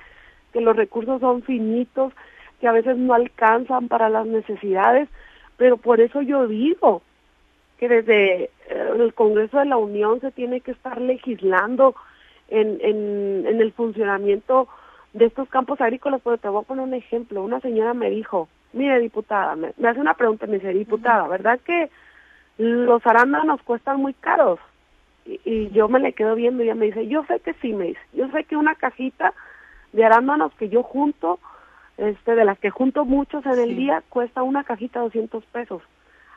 que 0.54 0.62
los 0.62 0.76
recursos 0.76 1.20
son 1.22 1.42
finitos, 1.44 2.14
que 2.60 2.68
a 2.68 2.72
veces 2.72 2.98
no 2.98 3.14
alcanzan 3.14 3.88
para 3.88 4.10
las 4.10 4.28
necesidades, 4.28 5.10
pero 5.58 5.78
por 5.78 6.02
eso 6.02 6.22
yo 6.22 6.48
digo 6.48 7.02
que 7.78 7.88
desde 7.88 8.44
eh, 8.44 8.50
el 8.96 9.14
Congreso 9.14 9.58
de 9.58 9.66
la 9.66 9.78
Unión 9.78 10.22
se 10.22 10.32
tiene 10.32 10.62
que 10.62 10.72
estar 10.72 11.02
legislando 11.02 11.96
en, 12.52 12.78
en, 12.82 13.46
en 13.48 13.62
el 13.62 13.72
funcionamiento 13.72 14.68
de 15.14 15.26
estos 15.26 15.50
campos 15.50 15.82
agrícolas, 15.82 16.22
pero 16.24 16.38
te 16.38 16.50
voy 16.50 16.62
a 16.62 16.68
poner 16.68 16.86
un 16.86 16.94
ejemplo. 16.94 17.44
Una 17.44 17.60
señora 17.60 17.94
me 17.94 18.10
dijo, 18.10 18.48
mire 18.74 19.00
diputada, 19.00 19.56
me, 19.56 19.70
hace 19.88 20.00
una 20.00 20.14
pregunta, 20.14 20.48
me 20.48 20.60
dice, 20.60 20.74
diputada, 20.74 21.28
¿verdad 21.28 21.60
que 21.66 21.90
los 22.58 23.06
arándanos 23.06 23.62
cuestan 23.64 24.00
muy 24.00 24.14
caros? 24.14 24.60
y, 25.26 25.70
yo 25.70 25.88
me 25.88 26.00
le 26.00 26.14
quedo 26.14 26.36
viendo 26.36 26.64
y 26.64 26.66
ella 26.66 26.76
me 26.76 26.88
dice, 26.88 27.08
yo 27.08 27.24
sé 27.26 27.40
que 27.40 27.54
sí, 27.56 27.74
me 27.74 27.88
dice, 27.88 28.02
yo 28.14 28.28
sé 28.30 28.44
que 28.44 28.56
una 28.56 28.76
cajita 28.76 29.34
de 29.94 30.04
arándanos 30.04 30.54
que 30.56 30.70
yo 30.70 30.84
junto, 30.84 31.40
este, 31.98 32.36
de 32.36 32.46
las 32.46 32.58
que 32.60 32.70
junto 32.70 33.06
muchos 33.06 33.46
en 33.46 33.60
el 33.60 33.76
día, 33.76 34.04
cuesta 34.10 34.42
una 34.42 34.64
cajita 34.64 35.02
200 35.02 35.44
pesos. 35.46 35.84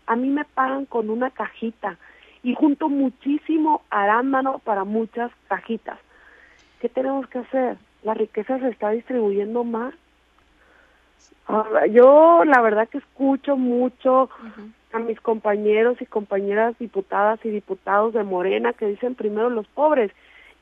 A 0.07 0.17
mí 0.17 0.29
me 0.29 0.45
pagan 0.45 0.85
con 0.85 1.09
una 1.09 1.31
cajita 1.31 1.97
y 2.45 2.55
junto 2.55 2.91
muchísimo 2.91 3.83
arándano 3.91 4.61
para 4.61 4.85
muchas 4.85 5.33
cajitas. 5.49 5.99
¿Qué 6.79 6.91
tenemos 6.91 7.27
que 7.29 7.39
hacer? 7.39 7.79
La 8.05 8.13
riqueza 8.13 8.59
se 8.61 8.69
está 8.69 8.91
distribuyendo 8.91 9.65
más. 9.65 9.95
yo 11.91 12.45
la 12.45 12.61
verdad 12.61 12.89
que 12.89 12.99
escucho 12.99 13.57
mucho 13.57 14.29
a 14.93 14.99
mis 14.99 15.19
compañeros 15.21 15.97
y 16.01 16.07
compañeras 16.07 16.79
diputadas 16.79 17.41
y 17.45 17.49
diputados 17.49 18.13
de 18.13 18.23
Morena 18.23 18.75
que 18.75 18.87
dicen 18.87 19.15
primero 19.15 19.49
los 19.49 19.67
pobres. 19.69 20.13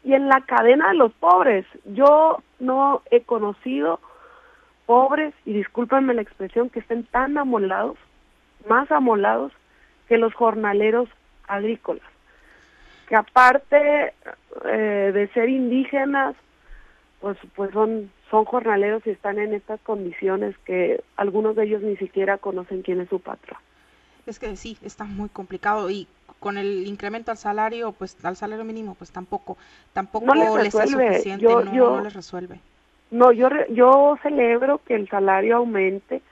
Y 0.04 0.14
en 0.14 0.28
la 0.28 0.40
cadena 0.42 0.88
de 0.88 0.94
los 0.94 1.12
pobres, 1.12 1.66
yo 1.84 2.42
no 2.60 3.02
he 3.10 3.22
conocido 3.22 3.98
pobres, 4.86 5.34
y 5.44 5.52
discúlpenme 5.52 6.14
la 6.14 6.22
expresión, 6.22 6.70
que 6.70 6.80
estén 6.80 7.04
tan 7.04 7.38
amolados, 7.38 7.96
más 8.68 8.90
amolados 8.90 9.52
que 10.08 10.18
los 10.18 10.34
jornaleros 10.34 11.08
agrícolas, 11.48 12.06
que 13.08 13.16
aparte 13.16 14.12
eh, 14.64 15.10
de 15.12 15.28
ser 15.34 15.48
indígenas, 15.48 16.34
pues, 17.20 17.38
pues 17.54 17.72
son, 17.72 18.10
son 18.30 18.44
jornaleros 18.44 19.06
y 19.06 19.10
están 19.10 19.38
en 19.38 19.54
estas 19.54 19.80
condiciones 19.80 20.56
que 20.64 21.02
algunos 21.16 21.56
de 21.56 21.64
ellos 21.64 21.82
ni 21.82 21.96
siquiera 21.96 22.38
conocen 22.38 22.82
quién 22.82 23.00
es 23.00 23.08
su 23.08 23.20
patrón. 23.20 23.58
Es 24.26 24.38
que 24.38 24.56
sí, 24.56 24.78
está 24.82 25.04
muy 25.04 25.28
complicado 25.28 25.90
y 25.90 26.06
con 26.42 26.58
el 26.58 26.86
incremento 26.86 27.30
al 27.30 27.38
salario, 27.38 27.92
pues 27.92 28.22
al 28.24 28.36
salario 28.36 28.64
mínimo, 28.64 28.94
pues 28.96 29.10
tampoco, 29.10 29.56
tampoco 29.92 30.34
les, 30.34 30.74
es 30.74 30.90
suficiente, 30.90 31.46
no, 31.46 32.00
les 32.02 32.14
resuelve. 32.14 32.60
No, 33.10 33.30
yo, 33.30 33.48
yo 33.70 34.18
celebro 34.22 34.80
que 34.84 34.94
el 34.94 35.08
salario 35.08 35.58
aumente, 35.58 36.22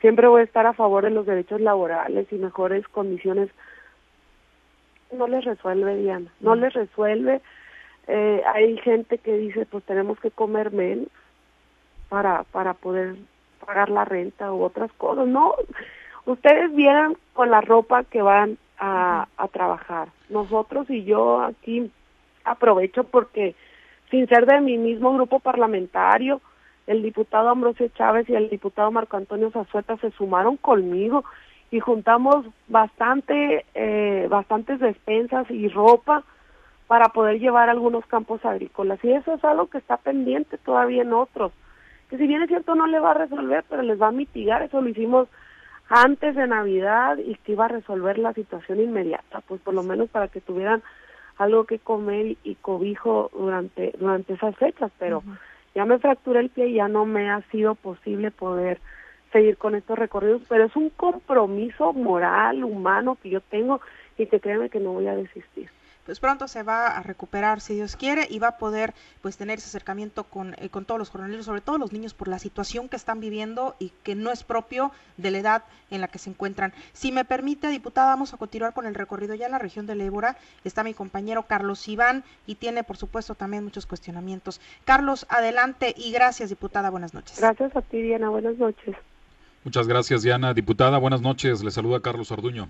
siempre 0.00 0.28
voy 0.28 0.42
a 0.42 0.44
estar 0.44 0.66
a 0.66 0.74
favor 0.74 1.04
de 1.04 1.10
los 1.10 1.26
derechos 1.26 1.60
laborales 1.60 2.26
y 2.30 2.36
mejores 2.36 2.86
condiciones. 2.88 3.48
No 5.14 5.26
les 5.28 5.44
resuelve, 5.44 5.96
Diana, 5.96 6.30
no 6.40 6.54
les 6.54 6.72
resuelve. 6.72 7.40
Eh, 8.06 8.42
hay 8.52 8.76
gente 8.78 9.18
que 9.18 9.36
dice, 9.36 9.66
pues 9.66 9.84
tenemos 9.84 10.18
que 10.20 10.30
comer 10.30 10.72
menos 10.72 11.08
para, 12.08 12.44
para 12.44 12.74
poder 12.74 13.16
pagar 13.64 13.88
la 13.88 14.04
renta 14.04 14.52
u 14.52 14.62
otras 14.62 14.92
cosas. 14.92 15.26
No, 15.26 15.54
ustedes 16.26 16.74
vieran 16.74 17.16
con 17.32 17.50
la 17.50 17.60
ropa 17.60 18.04
que 18.04 18.20
van 18.22 18.58
a, 18.78 19.28
a 19.36 19.48
trabajar. 19.48 20.08
Nosotros 20.28 20.90
y 20.90 21.04
yo 21.04 21.40
aquí 21.40 21.90
aprovecho 22.44 23.04
porque 23.04 23.54
sin 24.10 24.28
ser 24.28 24.46
de 24.46 24.60
mi 24.60 24.76
mismo 24.78 25.14
grupo 25.14 25.40
parlamentario, 25.40 26.40
el 26.86 27.02
diputado 27.02 27.48
Ambrosio 27.48 27.88
Chávez 27.88 28.28
y 28.28 28.34
el 28.34 28.50
diputado 28.50 28.90
Marco 28.90 29.16
Antonio 29.16 29.50
Zazueta 29.50 29.96
se 29.96 30.10
sumaron 30.10 30.56
conmigo 30.56 31.24
y 31.74 31.80
juntamos 31.80 32.46
bastante, 32.68 33.66
eh, 33.74 34.28
bastantes 34.30 34.78
despensas 34.78 35.50
y 35.50 35.66
ropa 35.66 36.22
para 36.86 37.08
poder 37.08 37.40
llevar 37.40 37.68
algunos 37.68 38.06
campos 38.06 38.44
agrícolas. 38.44 39.02
Y 39.02 39.10
eso 39.10 39.34
es 39.34 39.44
algo 39.44 39.66
que 39.66 39.78
está 39.78 39.96
pendiente 39.96 40.56
todavía 40.56 41.02
en 41.02 41.12
otros. 41.12 41.50
Que 42.08 42.16
si 42.16 42.28
bien 42.28 42.42
es 42.42 42.48
cierto 42.48 42.76
no 42.76 42.86
le 42.86 43.00
va 43.00 43.10
a 43.10 43.14
resolver, 43.14 43.64
pero 43.68 43.82
les 43.82 44.00
va 44.00 44.08
a 44.08 44.12
mitigar. 44.12 44.62
Eso 44.62 44.80
lo 44.80 44.88
hicimos 44.88 45.26
antes 45.88 46.36
de 46.36 46.46
Navidad 46.46 47.18
y 47.18 47.34
que 47.34 47.52
iba 47.52 47.64
a 47.64 47.68
resolver 47.68 48.18
la 48.18 48.32
situación 48.34 48.78
inmediata, 48.78 49.40
pues 49.40 49.60
por 49.60 49.74
lo 49.74 49.82
menos 49.82 50.08
para 50.10 50.28
que 50.28 50.40
tuvieran 50.40 50.80
algo 51.38 51.64
que 51.64 51.80
comer 51.80 52.36
y 52.44 52.54
cobijo 52.54 53.32
durante 53.36 53.92
durante 53.98 54.34
esas 54.34 54.54
fechas, 54.58 54.92
pero 55.00 55.24
ya 55.74 55.84
me 55.84 55.98
fracturé 55.98 56.38
el 56.38 56.50
pie 56.50 56.68
y 56.68 56.74
ya 56.74 56.86
no 56.86 57.04
me 57.04 57.32
ha 57.32 57.40
sido 57.50 57.74
posible 57.74 58.30
poder 58.30 58.78
seguir 59.34 59.56
con 59.58 59.74
estos 59.74 59.98
recorridos, 59.98 60.42
pero 60.48 60.64
es 60.64 60.76
un 60.76 60.90
compromiso 60.90 61.92
moral, 61.92 62.62
humano 62.62 63.18
que 63.20 63.30
yo 63.30 63.40
tengo 63.40 63.80
y 64.16 64.26
que 64.26 64.38
créeme 64.38 64.70
que 64.70 64.78
no 64.78 64.92
voy 64.92 65.08
a 65.08 65.16
desistir 65.16 65.68
pues 66.04 66.20
pronto 66.20 66.48
se 66.48 66.62
va 66.62 66.86
a 66.88 67.02
recuperar 67.02 67.60
si 67.60 67.74
Dios 67.74 67.96
quiere 67.96 68.26
y 68.28 68.38
va 68.38 68.48
a 68.48 68.58
poder 68.58 68.94
pues 69.22 69.36
tener 69.36 69.58
ese 69.58 69.68
acercamiento 69.68 70.24
con, 70.24 70.54
eh, 70.58 70.68
con 70.68 70.84
todos 70.84 70.98
los 70.98 71.10
jornaleros, 71.10 71.46
sobre 71.46 71.60
todo 71.60 71.78
los 71.78 71.92
niños 71.92 72.14
por 72.14 72.28
la 72.28 72.38
situación 72.38 72.88
que 72.88 72.96
están 72.96 73.20
viviendo 73.20 73.74
y 73.78 73.90
que 74.02 74.14
no 74.14 74.30
es 74.30 74.44
propio 74.44 74.92
de 75.16 75.30
la 75.30 75.38
edad 75.38 75.64
en 75.90 76.00
la 76.00 76.08
que 76.08 76.18
se 76.18 76.30
encuentran. 76.30 76.72
Si 76.92 77.12
me 77.12 77.24
permite, 77.24 77.68
diputada, 77.68 78.08
vamos 78.08 78.34
a 78.34 78.36
continuar 78.36 78.74
con 78.74 78.86
el 78.86 78.94
recorrido 78.94 79.34
ya 79.34 79.46
en 79.46 79.52
la 79.52 79.58
región 79.58 79.86
de 79.86 79.94
Ébora. 80.04 80.36
Está 80.64 80.84
mi 80.84 80.92
compañero 80.92 81.44
Carlos 81.44 81.86
Iván 81.88 82.24
y 82.46 82.56
tiene 82.56 82.84
por 82.84 82.96
supuesto 82.96 83.34
también 83.34 83.64
muchos 83.64 83.86
cuestionamientos. 83.86 84.60
Carlos, 84.84 85.26
adelante 85.30 85.94
y 85.96 86.12
gracias, 86.12 86.50
diputada. 86.50 86.90
Buenas 86.90 87.14
noches. 87.14 87.38
Gracias 87.40 87.74
a 87.76 87.82
ti, 87.82 88.02
Diana. 88.02 88.28
Buenas 88.28 88.58
noches. 88.58 88.94
Muchas 89.64 89.88
gracias, 89.88 90.22
Diana. 90.22 90.52
Diputada, 90.52 90.98
buenas 90.98 91.22
noches. 91.22 91.64
Le 91.64 91.70
saluda 91.70 92.00
Carlos 92.00 92.30
Orduño. 92.30 92.68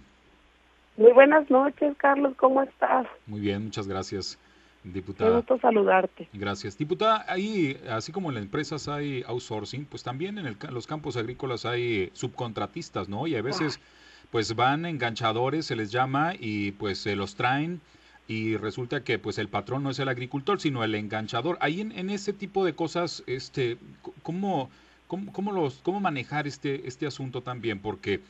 Muy 0.96 1.12
buenas 1.12 1.50
noches, 1.50 1.92
Carlos, 1.96 2.34
¿cómo 2.36 2.62
estás? 2.62 3.08
Muy 3.26 3.40
bien, 3.40 3.64
muchas 3.64 3.88
gracias, 3.88 4.38
diputada. 4.84 5.30
Me 5.30 5.36
gusto 5.38 5.58
saludarte. 5.58 6.28
Gracias. 6.32 6.78
Diputada, 6.78 7.24
ahí, 7.26 7.76
así 7.90 8.12
como 8.12 8.28
en 8.28 8.36
las 8.36 8.44
empresas 8.44 8.86
hay 8.86 9.24
outsourcing, 9.26 9.86
pues 9.86 10.04
también 10.04 10.38
en 10.38 10.56
los 10.70 10.86
campos 10.86 11.16
agrícolas 11.16 11.66
hay 11.66 12.10
subcontratistas, 12.12 13.08
¿no? 13.08 13.26
Y 13.26 13.34
a 13.34 13.42
veces, 13.42 13.80
pues 14.30 14.54
van 14.54 14.86
enganchadores, 14.86 15.66
se 15.66 15.74
les 15.74 15.90
llama, 15.90 16.34
y 16.38 16.70
pues 16.72 16.98
se 16.98 17.16
los 17.16 17.34
traen 17.34 17.80
y 18.28 18.56
resulta 18.56 19.02
que 19.02 19.18
pues 19.18 19.38
el 19.38 19.48
patrón 19.48 19.82
no 19.82 19.90
es 19.90 19.98
el 19.98 20.08
agricultor, 20.08 20.60
sino 20.60 20.84
el 20.84 20.94
enganchador. 20.94 21.58
Ahí 21.60 21.80
en, 21.80 21.90
en 21.90 22.08
ese 22.08 22.32
tipo 22.32 22.64
de 22.64 22.74
cosas, 22.74 23.24
este, 23.26 23.78
¿cómo, 24.22 24.70
cómo, 25.06 25.32
cómo, 25.32 25.52
los, 25.52 25.80
cómo 25.82 26.00
manejar 26.00 26.46
este, 26.46 26.86
este 26.86 27.06
asunto 27.06 27.40
también? 27.40 27.80
Porque 27.80 28.20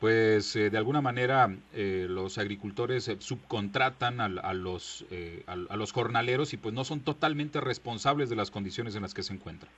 pues 0.00 0.56
eh, 0.56 0.70
de 0.70 0.78
alguna 0.78 1.02
manera 1.02 1.50
eh, 1.74 2.06
los 2.08 2.38
agricultores 2.38 3.06
eh, 3.08 3.16
subcontratan 3.18 4.20
a, 4.20 4.54
los, 4.54 5.04
a, 5.46 5.76
los 5.76 5.92
jornaleros 5.92 6.54
y 6.54 6.56
pues 6.56 6.74
no 6.74 6.84
son 6.84 7.00
totalmente 7.00 7.60
responsables 7.60 8.30
de 8.30 8.36
las 8.36 8.50
condiciones 8.50 8.96
en 8.96 9.02
las 9.02 9.12
que 9.12 9.22
se 9.22 9.34
encuentran. 9.34 9.70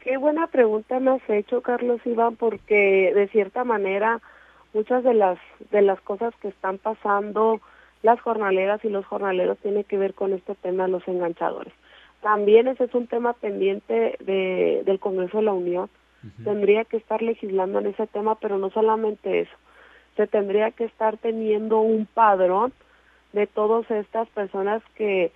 Qué 0.00 0.18
buena 0.18 0.46
pregunta 0.46 1.00
me 1.00 1.10
has 1.10 1.28
hecho, 1.28 1.62
Carlos 1.62 2.00
Iván, 2.04 2.36
porque 2.36 3.12
de 3.12 3.26
cierta 3.26 3.64
manera 3.64 4.20
muchas 4.72 5.02
de 5.02 5.14
las 5.14 5.38
de 5.72 5.82
las 5.82 6.00
cosas 6.00 6.32
que 6.40 6.48
están 6.48 6.78
pasando 6.78 7.60
las 8.02 8.20
jornaleras 8.20 8.84
y 8.84 8.88
los 8.88 9.04
jornaleros 9.04 9.58
tienen 9.58 9.82
que 9.82 9.98
ver 9.98 10.14
con 10.14 10.32
este 10.32 10.54
tema 10.54 10.84
de 10.84 10.90
los 10.90 11.08
enganchadores. 11.08 11.72
También 12.22 12.68
ese 12.68 12.84
es 12.84 12.94
un 12.94 13.06
tema 13.06 13.34
pendiente 13.34 14.16
de, 14.20 14.82
del 14.84 14.98
Congreso 14.98 15.38
de 15.38 15.44
la 15.44 15.52
Unión 15.52 15.88
Tendría 16.44 16.84
que 16.84 16.96
estar 16.96 17.22
legislando 17.22 17.78
en 17.78 17.86
ese 17.86 18.06
tema, 18.06 18.34
pero 18.36 18.58
no 18.58 18.70
solamente 18.70 19.40
eso. 19.40 19.56
Se 20.16 20.26
tendría 20.26 20.70
que 20.70 20.84
estar 20.84 21.16
teniendo 21.18 21.80
un 21.80 22.06
padrón 22.06 22.72
de 23.32 23.46
todas 23.46 23.88
estas 23.90 24.28
personas 24.30 24.82
que, 24.94 25.30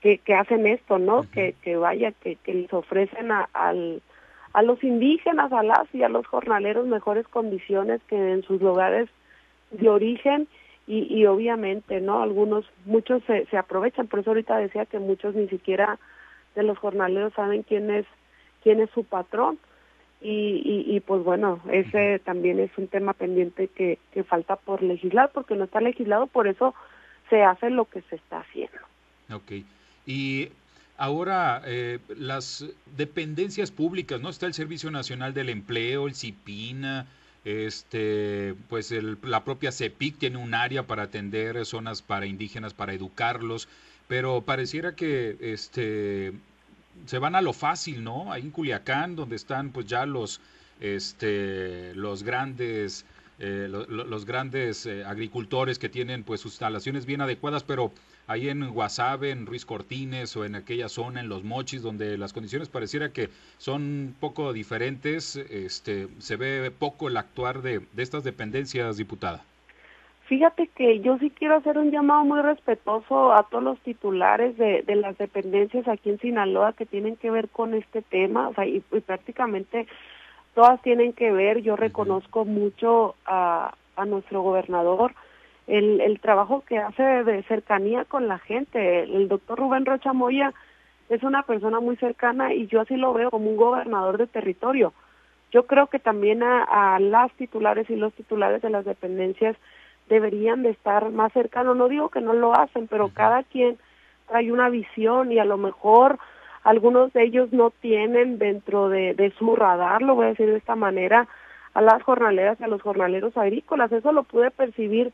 que, 0.00 0.18
que 0.18 0.34
hacen 0.34 0.66
esto, 0.66 0.98
¿no? 0.98 1.28
que, 1.30 1.54
que 1.62 1.76
vaya, 1.76 2.12
que, 2.12 2.36
que 2.36 2.54
les 2.54 2.72
ofrecen 2.72 3.32
a, 3.32 3.48
al, 3.52 4.02
a 4.52 4.62
los 4.62 4.82
indígenas, 4.82 5.52
a 5.52 5.62
las 5.62 5.92
y 5.94 6.02
a 6.02 6.08
los 6.08 6.26
jornaleros 6.26 6.86
mejores 6.86 7.26
condiciones 7.28 8.00
que 8.08 8.32
en 8.32 8.42
sus 8.42 8.62
lugares 8.62 9.08
de 9.72 9.88
origen 9.88 10.48
y, 10.86 11.02
y 11.12 11.26
obviamente, 11.26 12.00
¿no? 12.00 12.22
Algunos, 12.22 12.64
muchos 12.84 13.22
se, 13.24 13.46
se 13.46 13.58
aprovechan, 13.58 14.06
por 14.06 14.20
eso 14.20 14.30
ahorita 14.30 14.56
decía 14.56 14.86
que 14.86 14.98
muchos 14.98 15.34
ni 15.34 15.48
siquiera 15.48 15.98
de 16.54 16.62
los 16.62 16.78
jornaleros 16.78 17.32
saben 17.34 17.62
quién 17.62 17.90
es, 17.90 18.06
quién 18.62 18.80
es 18.80 18.90
su 18.90 19.04
patrón 19.04 19.58
y, 20.22 20.84
y, 20.86 21.00
pues 21.00 21.24
bueno, 21.24 21.60
ese 21.70 22.18
también 22.18 22.58
es 22.58 22.70
un 22.76 22.88
tema 22.88 23.14
pendiente 23.14 23.68
que, 23.68 23.98
que 24.12 24.22
falta 24.22 24.56
por 24.56 24.82
legislar, 24.82 25.30
porque 25.32 25.54
no 25.54 25.64
está 25.64 25.80
legislado, 25.80 26.26
por 26.26 26.46
eso 26.46 26.74
se 27.30 27.42
hace 27.42 27.70
lo 27.70 27.86
que 27.86 28.02
se 28.02 28.16
está 28.16 28.40
haciendo. 28.40 28.78
Ok. 29.32 29.64
Y 30.04 30.50
ahora 30.98 31.62
eh, 31.64 32.00
las 32.08 32.66
dependencias 32.96 33.70
públicas, 33.70 34.20
¿no? 34.20 34.28
Está 34.28 34.44
el 34.44 34.52
Servicio 34.52 34.90
Nacional 34.90 35.32
del 35.32 35.48
Empleo, 35.48 36.06
el 36.06 36.14
CIPINA, 36.14 37.06
este, 37.46 38.54
pues 38.68 38.92
el, 38.92 39.16
la 39.22 39.44
propia 39.44 39.72
CEPIC 39.72 40.18
tiene 40.18 40.36
un 40.36 40.52
área 40.52 40.82
para 40.82 41.04
atender 41.04 41.64
zonas 41.64 42.02
para 42.02 42.26
indígenas, 42.26 42.74
para 42.74 42.92
educarlos, 42.92 43.68
pero 44.10 44.40
pareciera 44.40 44.96
que 44.96 45.36
este 45.40 46.32
se 47.06 47.18
van 47.20 47.36
a 47.36 47.40
lo 47.40 47.52
fácil, 47.52 48.02
¿no? 48.02 48.32
Ahí 48.32 48.42
en 48.42 48.50
Culiacán, 48.50 49.14
donde 49.14 49.36
están 49.36 49.70
pues 49.70 49.86
ya 49.86 50.04
los, 50.04 50.40
este, 50.80 51.94
los 51.94 52.24
grandes, 52.24 53.06
eh, 53.38 53.68
los 53.70 54.24
grandes 54.26 54.84
eh, 54.86 55.04
agricultores 55.04 55.78
que 55.78 55.88
tienen 55.88 56.24
pues 56.24 56.40
sus 56.40 56.54
instalaciones 56.54 57.06
bien 57.06 57.20
adecuadas, 57.20 57.62
pero 57.62 57.92
ahí 58.26 58.48
en 58.48 58.68
Guasave, 58.70 59.30
en 59.30 59.46
Ruiz 59.46 59.64
Cortines 59.64 60.36
o 60.36 60.44
en 60.44 60.56
aquella 60.56 60.88
zona, 60.88 61.20
en 61.20 61.28
Los 61.28 61.44
Mochis, 61.44 61.80
donde 61.80 62.18
las 62.18 62.32
condiciones 62.32 62.68
pareciera 62.68 63.12
que 63.12 63.30
son 63.58 63.82
un 63.82 64.16
poco 64.18 64.52
diferentes, 64.52 65.36
este, 65.36 66.08
se 66.18 66.34
ve 66.34 66.72
poco 66.76 67.06
el 67.06 67.16
actuar 67.16 67.62
de, 67.62 67.86
de 67.92 68.02
estas 68.02 68.24
dependencias, 68.24 68.96
diputada. 68.96 69.44
Fíjate 70.30 70.68
que 70.68 71.00
yo 71.00 71.18
sí 71.18 71.30
quiero 71.30 71.56
hacer 71.56 71.76
un 71.76 71.90
llamado 71.90 72.24
muy 72.24 72.40
respetuoso 72.40 73.32
a 73.32 73.42
todos 73.50 73.64
los 73.64 73.80
titulares 73.80 74.56
de, 74.56 74.82
de 74.82 74.94
las 74.94 75.18
dependencias 75.18 75.88
aquí 75.88 76.08
en 76.08 76.20
Sinaloa 76.20 76.72
que 76.72 76.86
tienen 76.86 77.16
que 77.16 77.32
ver 77.32 77.48
con 77.48 77.74
este 77.74 78.00
tema, 78.00 78.46
o 78.46 78.54
sea, 78.54 78.64
y, 78.64 78.78
prácticamente 78.78 79.88
todas 80.54 80.80
tienen 80.82 81.14
que 81.14 81.32
ver. 81.32 81.62
Yo 81.62 81.74
reconozco 81.74 82.44
mucho 82.44 83.16
a, 83.26 83.74
a 83.96 84.04
nuestro 84.04 84.42
gobernador, 84.42 85.14
el, 85.66 86.00
el 86.00 86.20
trabajo 86.20 86.62
que 86.64 86.78
hace 86.78 87.02
de 87.02 87.42
cercanía 87.48 88.04
con 88.04 88.28
la 88.28 88.38
gente. 88.38 89.02
El 89.02 89.26
doctor 89.26 89.58
Rubén 89.58 89.84
Rocha 89.84 90.12
Moya 90.12 90.54
es 91.08 91.24
una 91.24 91.42
persona 91.42 91.80
muy 91.80 91.96
cercana 91.96 92.54
y 92.54 92.68
yo 92.68 92.82
así 92.82 92.94
lo 92.94 93.12
veo 93.12 93.32
como 93.32 93.50
un 93.50 93.56
gobernador 93.56 94.16
de 94.16 94.28
territorio. 94.28 94.92
Yo 95.50 95.66
creo 95.66 95.88
que 95.88 95.98
también 95.98 96.44
a, 96.44 96.94
a 96.94 97.00
las 97.00 97.32
titulares 97.32 97.90
y 97.90 97.96
los 97.96 98.14
titulares 98.14 98.62
de 98.62 98.70
las 98.70 98.84
dependencias 98.84 99.56
deberían 100.10 100.62
de 100.62 100.70
estar 100.70 101.08
más 101.10 101.32
cercanos. 101.32 101.76
No 101.76 101.88
digo 101.88 102.10
que 102.10 102.20
no 102.20 102.34
lo 102.34 102.54
hacen, 102.54 102.86
pero 102.88 103.08
cada 103.14 103.42
quien 103.44 103.78
trae 104.28 104.52
una 104.52 104.68
visión 104.68 105.32
y 105.32 105.38
a 105.38 105.44
lo 105.46 105.56
mejor 105.56 106.18
algunos 106.62 107.12
de 107.14 107.22
ellos 107.22 107.52
no 107.52 107.70
tienen 107.70 108.38
dentro 108.38 108.90
de, 108.90 109.14
de 109.14 109.30
su 109.38 109.56
radar, 109.56 110.02
lo 110.02 110.14
voy 110.14 110.26
a 110.26 110.30
decir 110.30 110.50
de 110.50 110.58
esta 110.58 110.76
manera, 110.76 111.26
a 111.72 111.80
las 111.80 112.02
jornaleras 112.02 112.60
y 112.60 112.64
a 112.64 112.68
los 112.68 112.82
jornaleros 112.82 113.34
agrícolas. 113.36 113.90
Eso 113.92 114.12
lo 114.12 114.24
pude 114.24 114.50
percibir 114.50 115.12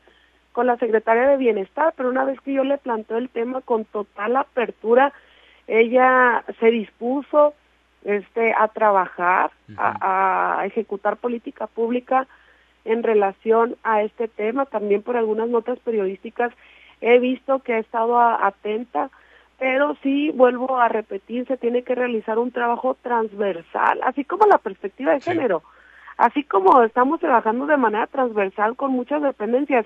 con 0.51 0.67
la 0.67 0.75
secretaria 0.77 1.27
de 1.27 1.37
Bienestar, 1.37 1.93
pero 1.95 2.09
una 2.09 2.25
vez 2.25 2.41
que 2.41 2.53
yo 2.53 2.63
le 2.63 2.79
planteo 2.79 3.17
el 3.17 3.29
tema 3.29 3.61
con 3.61 3.85
total 3.85 4.35
apertura, 4.35 5.13
ella 5.67 6.43
se 6.59 6.71
dispuso 6.71 7.53
este 8.03 8.53
a 8.57 8.67
trabajar, 8.67 9.51
a, 9.77 10.59
a 10.59 10.65
ejecutar 10.65 11.17
política 11.17 11.67
pública 11.67 12.27
en 12.85 13.03
relación 13.03 13.75
a 13.83 14.01
este 14.01 14.27
tema, 14.27 14.65
también 14.65 15.01
por 15.01 15.17
algunas 15.17 15.49
notas 15.49 15.79
periodísticas 15.79 16.53
he 17.01 17.19
visto 17.19 17.59
que 17.59 17.73
ha 17.73 17.79
estado 17.79 18.19
atenta, 18.19 19.09
pero 19.59 19.95
sí, 20.03 20.31
vuelvo 20.31 20.77
a 20.79 20.87
repetir, 20.87 21.47
se 21.47 21.57
tiene 21.57 21.83
que 21.83 21.95
realizar 21.95 22.37
un 22.37 22.51
trabajo 22.51 22.95
transversal, 23.01 23.99
así 24.03 24.23
como 24.23 24.45
la 24.45 24.57
perspectiva 24.57 25.13
de 25.13 25.21
género, 25.21 25.63
así 26.17 26.43
como 26.43 26.83
estamos 26.83 27.19
trabajando 27.19 27.65
de 27.65 27.77
manera 27.77 28.07
transversal 28.07 28.75
con 28.75 28.91
muchas 28.91 29.21
dependencias. 29.21 29.85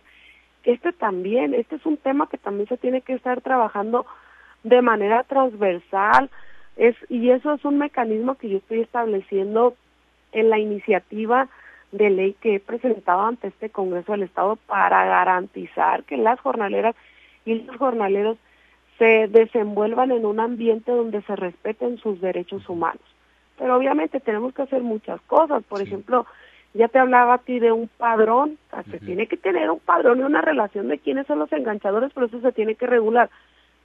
Este 0.64 0.92
también, 0.92 1.54
este 1.54 1.78
es 1.78 1.86
un 1.86 1.98
tema 1.98 2.28
que 2.28 2.38
también 2.38 2.68
se 2.68 2.78
tiene 2.78 3.02
que 3.02 3.14
estar 3.14 3.42
trabajando 3.42 4.06
de 4.64 4.82
manera 4.82 5.24
transversal, 5.24 6.30
es, 6.78 6.96
y 7.10 7.30
eso 7.32 7.54
es 7.54 7.66
un 7.66 7.78
mecanismo 7.78 8.36
que 8.36 8.50
yo 8.50 8.58
estoy 8.58 8.82
estableciendo 8.82 9.76
en 10.32 10.50
la 10.50 10.60
iniciativa 10.60 11.48
de 11.92 12.10
ley 12.10 12.36
que 12.40 12.56
he 12.56 12.60
presentado 12.60 13.22
ante 13.22 13.48
este 13.48 13.70
Congreso 13.70 14.14
del 14.14 14.24
Estado 14.24 14.56
para 14.68 15.06
garantizar 15.06 16.04
que 16.04 16.18
las 16.18 16.40
jornaleras 16.40 16.96
y 17.46 17.56
los 17.56 17.76
jornaleros 17.78 18.38
se 18.98 19.28
desenvuelvan 19.28 20.12
en 20.12 20.26
un 20.26 20.40
ambiente 20.40 20.92
donde 20.92 21.22
se 21.24 21.36
respeten 21.36 21.98
sus 21.98 22.22
derechos 22.22 22.68
humanos. 22.70 23.02
Pero 23.58 23.76
obviamente 23.76 24.20
tenemos 24.20 24.54
que 24.54 24.62
hacer 24.62 24.82
muchas 24.82 25.20
cosas. 25.22 25.64
Por 25.64 25.82
ejemplo, 25.82 26.26
ya 26.74 26.88
te 26.88 27.00
hablaba 27.00 27.36
a 27.36 27.38
ti 27.40 27.60
de 27.60 27.72
un 27.72 27.90
padrón. 27.98 28.58
Se 28.90 29.00
tiene 29.00 29.28
que 29.28 29.38
tener 29.38 29.70
un 29.70 29.80
padrón 29.80 30.20
y 30.20 30.24
una 30.24 30.42
relación 30.42 30.88
de 30.88 31.00
quiénes 31.00 31.28
son 31.28 31.40
los 31.40 31.52
enganchadores, 31.52 32.14
por 32.14 32.26
eso 32.26 32.40
se 32.42 32.52
tiene 32.52 32.76
que 32.76 32.88
regular. 32.88 33.30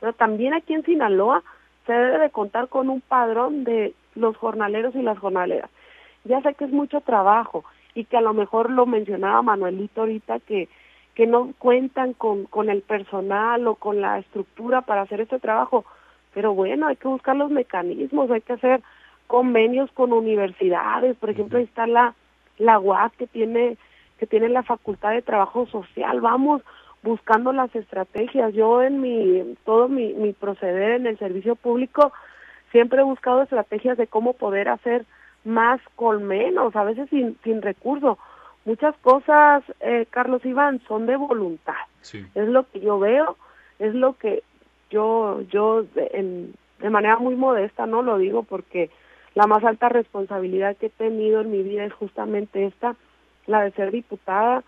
Pero 0.01 0.13
también 0.13 0.55
aquí 0.55 0.75
en 0.75 0.85
Sinaloa 0.85 1.43
se 1.87 1.93
debe 1.93 2.19
de 2.19 2.31
contar 2.31 2.69
con 2.69 2.91
un 2.91 3.01
padrón 3.01 3.65
de 3.65 3.95
los 4.15 4.37
jornaleros 4.37 4.95
y 4.95 5.03
las 5.03 5.19
jornaleras. 5.19 5.71
Ya 6.25 6.41
sé 6.43 6.55
que 6.55 6.65
es 6.65 6.73
mucho 6.73 7.01
trabajo 7.01 7.65
y 7.97 8.05
que 8.05 8.17
a 8.17 8.21
lo 8.21 8.33
mejor 8.33 8.71
lo 8.71 8.87
mencionaba 8.87 9.43
Manuelito 9.43 10.03
ahorita 10.03 10.39
que 10.41 10.69
que 11.17 11.27
no 11.27 11.55
cuentan 11.59 12.13
con, 12.13 12.45
con 12.45 12.69
el 12.69 12.83
personal 12.83 13.67
o 13.67 13.77
con 13.77 14.03
la 14.03 14.19
estructura 14.19 14.83
para 14.83 15.01
hacer 15.01 15.23
este 15.23 15.39
trabajo, 15.39 15.87
pero 16.35 16.53
bueno, 16.53 16.87
hay 16.87 16.97
que 16.97 17.09
buscar 17.09 17.35
los 17.35 17.51
mecanismos, 17.51 18.31
hay 18.31 18.43
que 18.43 18.53
hacer 18.53 18.83
convenios 19.27 19.91
con 19.93 20.13
universidades, 20.13 21.17
por 21.17 21.31
ejemplo, 21.31 21.57
ahí 21.57 21.65
está 21.65 21.87
la, 21.87 22.15
la 22.59 22.79
UAC 22.79 23.17
que 23.17 23.27
tiene, 23.27 23.79
que 24.19 24.27
tiene 24.27 24.51
la 24.51 24.63
Facultad 24.63 25.13
de 25.13 25.23
Trabajo 25.23 25.65
Social, 25.67 26.21
vamos 26.21 26.61
buscando 27.03 27.51
las 27.55 27.75
estrategias. 27.75 28.53
Yo 28.53 28.83
en 28.83 29.01
mi, 29.01 29.57
todo 29.65 29.89
mi, 29.89 30.13
mi 30.13 30.35
proceder 30.35 30.93
en 31.01 31.07
el 31.07 31.19
servicio 31.19 31.57
público 31.57 32.13
siempre 32.73 33.01
he 33.01 33.05
buscado 33.05 33.41
estrategias 33.41 33.97
de 33.97 34.07
cómo 34.07 34.35
poder 34.35 34.69
hacer 34.69 35.07
más 35.47 35.81
con 35.95 36.25
menos, 36.25 36.75
a 36.77 36.85
veces 36.85 37.09
sin, 37.11 37.39
sin 37.43 37.63
recursos. 37.63 38.19
Muchas 38.65 38.97
cosas, 38.99 39.63
eh, 39.81 40.07
Carlos 40.11 40.45
Iván, 40.45 40.81
son 40.89 41.07
de 41.07 41.17
voluntad. 41.17 41.75
Es 42.35 42.49
lo 42.49 42.69
que 42.71 42.81
yo 42.81 42.99
veo, 42.99 43.37
es 43.79 43.95
lo 43.95 44.15
que 44.15 44.43
yo, 44.91 45.41
yo 45.51 45.83
de, 45.83 46.53
de 46.79 46.91
manera 46.91 47.19
muy 47.19 47.35
modesta 47.35 47.87
no 47.87 48.03
lo 48.03 48.19
digo 48.19 48.43
porque 48.43 48.91
la 49.35 49.47
más 49.47 49.63
alta 49.65 49.89
responsabilidad 49.89 50.77
que 50.77 50.87
he 50.87 50.91
tenido 50.91 51.41
en 51.41 51.51
mi 51.51 51.63
vida 51.63 51.85
es 51.85 51.93
justamente 51.93 52.65
esta, 52.65 52.97
la 53.47 53.63
de 53.63 53.71
ser 53.73 53.91
diputada, 53.91 54.65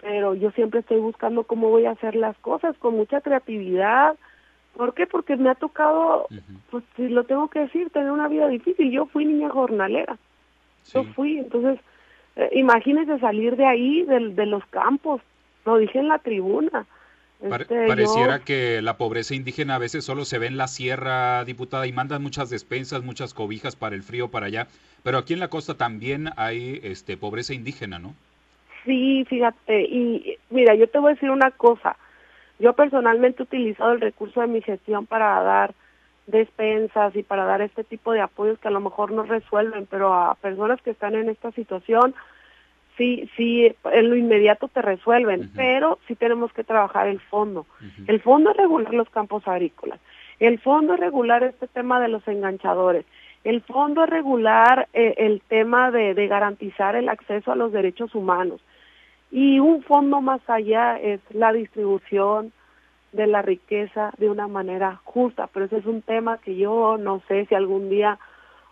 pero 0.00 0.34
yo 0.34 0.50
siempre 0.52 0.80
estoy 0.80 1.00
buscando 1.00 1.44
cómo 1.44 1.70
voy 1.70 1.86
a 1.86 1.92
hacer 1.92 2.14
las 2.14 2.36
cosas 2.38 2.76
con 2.78 2.94
mucha 2.94 3.20
creatividad. 3.20 4.16
¿Por 4.76 4.94
qué? 4.94 5.06
Porque 5.06 5.36
me 5.36 5.50
ha 5.50 5.54
tocado, 5.54 6.26
pues 6.70 6.84
si 6.96 7.08
lo 7.08 7.24
tengo 7.24 7.48
que 7.48 7.60
decir, 7.60 7.90
tener 7.90 8.10
una 8.10 8.28
vida 8.28 8.48
difícil. 8.48 8.90
Yo 8.90 9.06
fui 9.06 9.24
niña 9.24 9.50
jornalera. 9.50 10.16
Yo 10.92 11.04
fui, 11.14 11.38
entonces, 11.38 11.80
eh, 12.36 12.50
imagínese 12.54 13.18
salir 13.18 13.56
de 13.56 13.66
ahí, 13.66 14.02
de, 14.02 14.30
de 14.30 14.46
los 14.46 14.64
campos. 14.66 15.20
Lo 15.64 15.78
dije 15.78 15.98
en 15.98 16.08
la 16.08 16.18
tribuna. 16.18 16.86
Este, 17.40 17.86
pareciera 17.86 18.38
que 18.40 18.80
la 18.80 18.96
pobreza 18.96 19.34
indígena 19.34 19.74
a 19.74 19.78
veces 19.78 20.04
solo 20.04 20.24
se 20.24 20.38
ve 20.38 20.46
en 20.46 20.56
la 20.56 20.66
sierra, 20.66 21.44
diputada, 21.44 21.86
y 21.86 21.92
mandan 21.92 22.22
muchas 22.22 22.48
despensas, 22.48 23.02
muchas 23.02 23.34
cobijas 23.34 23.76
para 23.76 23.94
el 23.94 24.02
frío 24.02 24.28
para 24.28 24.46
allá, 24.46 24.66
pero 25.02 25.18
aquí 25.18 25.34
en 25.34 25.40
la 25.40 25.48
costa 25.48 25.74
también 25.74 26.30
hay 26.36 26.80
este 26.82 27.16
pobreza 27.16 27.52
indígena, 27.52 27.98
¿no? 27.98 28.14
Sí, 28.84 29.24
fíjate, 29.28 29.82
y 29.82 30.38
mira, 30.50 30.74
yo 30.74 30.88
te 30.88 30.98
voy 30.98 31.10
a 31.10 31.14
decir 31.14 31.30
una 31.30 31.50
cosa. 31.50 31.96
Yo 32.58 32.72
personalmente 32.74 33.42
he 33.42 33.44
utilizado 33.44 33.92
el 33.92 34.00
recurso 34.00 34.40
de 34.40 34.46
mi 34.46 34.62
gestión 34.62 35.06
para 35.06 35.42
dar 35.42 35.74
despensas 36.26 37.14
y 37.16 37.22
para 37.22 37.44
dar 37.44 37.60
este 37.60 37.84
tipo 37.84 38.12
de 38.12 38.20
apoyos 38.20 38.58
que 38.58 38.68
a 38.68 38.72
lo 38.72 38.80
mejor 38.80 39.12
no 39.12 39.24
resuelven, 39.24 39.86
pero 39.86 40.14
a 40.14 40.34
personas 40.36 40.80
que 40.82 40.90
están 40.90 41.14
en 41.14 41.28
esta 41.28 41.50
situación, 41.52 42.14
sí, 42.96 43.28
sí, 43.36 43.74
en 43.92 44.10
lo 44.10 44.16
inmediato 44.16 44.68
te 44.68 44.80
resuelven, 44.80 45.50
pero 45.54 45.98
sí 46.06 46.14
tenemos 46.14 46.52
que 46.52 46.64
trabajar 46.64 47.08
el 47.08 47.20
fondo. 47.20 47.66
El 48.06 48.20
fondo 48.20 48.50
es 48.50 48.56
regular 48.56 48.94
los 48.94 49.10
campos 49.10 49.46
agrícolas, 49.46 50.00
el 50.40 50.58
fondo 50.60 50.94
es 50.94 51.00
regular 51.00 51.42
este 51.42 51.66
tema 51.66 52.00
de 52.00 52.08
los 52.08 52.26
enganchadores, 52.26 53.04
el 53.42 53.60
fondo 53.60 54.04
es 54.04 54.10
regular 54.10 54.88
eh, 54.94 55.14
el 55.18 55.42
tema 55.48 55.90
de, 55.90 56.14
de 56.14 56.26
garantizar 56.28 56.96
el 56.96 57.10
acceso 57.10 57.52
a 57.52 57.56
los 57.56 57.72
derechos 57.72 58.14
humanos. 58.14 58.62
Y 59.34 59.58
un 59.58 59.82
fondo 59.82 60.20
más 60.20 60.40
allá 60.48 60.96
es 60.96 61.20
la 61.30 61.52
distribución, 61.52 62.52
de 63.10 63.26
la 63.26 63.42
riqueza 63.42 64.12
de 64.18 64.28
una 64.28 64.48
manera 64.48 65.00
justa, 65.04 65.48
pero 65.52 65.66
ese 65.66 65.78
es 65.78 65.86
un 65.86 66.02
tema 66.02 66.38
que 66.38 66.56
yo 66.56 66.98
no 66.98 67.20
sé 67.26 67.46
si 67.46 67.54
algún 67.54 67.88
día 67.88 68.18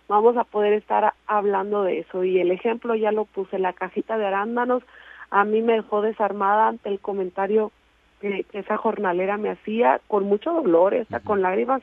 vamos 0.09 0.37
a 0.37 0.45
poder 0.45 0.73
estar 0.73 1.15
hablando 1.27 1.83
de 1.83 2.01
eso. 2.01 2.25
Y 2.25 2.41
el 2.41 2.51
ejemplo 2.51 2.95
ya 2.95 3.13
lo 3.13 3.25
puse, 3.25 3.59
la 3.59 3.73
cajita 3.73 4.19
de 4.19 4.27
arándanos 4.27 4.83
a 5.31 5.45
mí 5.45 5.63
me 5.63 5.75
dejó 5.75 6.03
desarmada 6.03 6.69
ante 6.69 6.91
el 6.91 7.01
comentario 7.01 7.73
que, 8.21 8.45
esa 8.53 8.77
jornalera 8.77 9.39
me 9.39 9.51
hacía 9.51 10.01
con 10.07 10.25
mucho 10.25 10.53
dolor, 10.53 10.95
hasta 10.95 11.21
con 11.21 11.41
lágrimas 11.41 11.83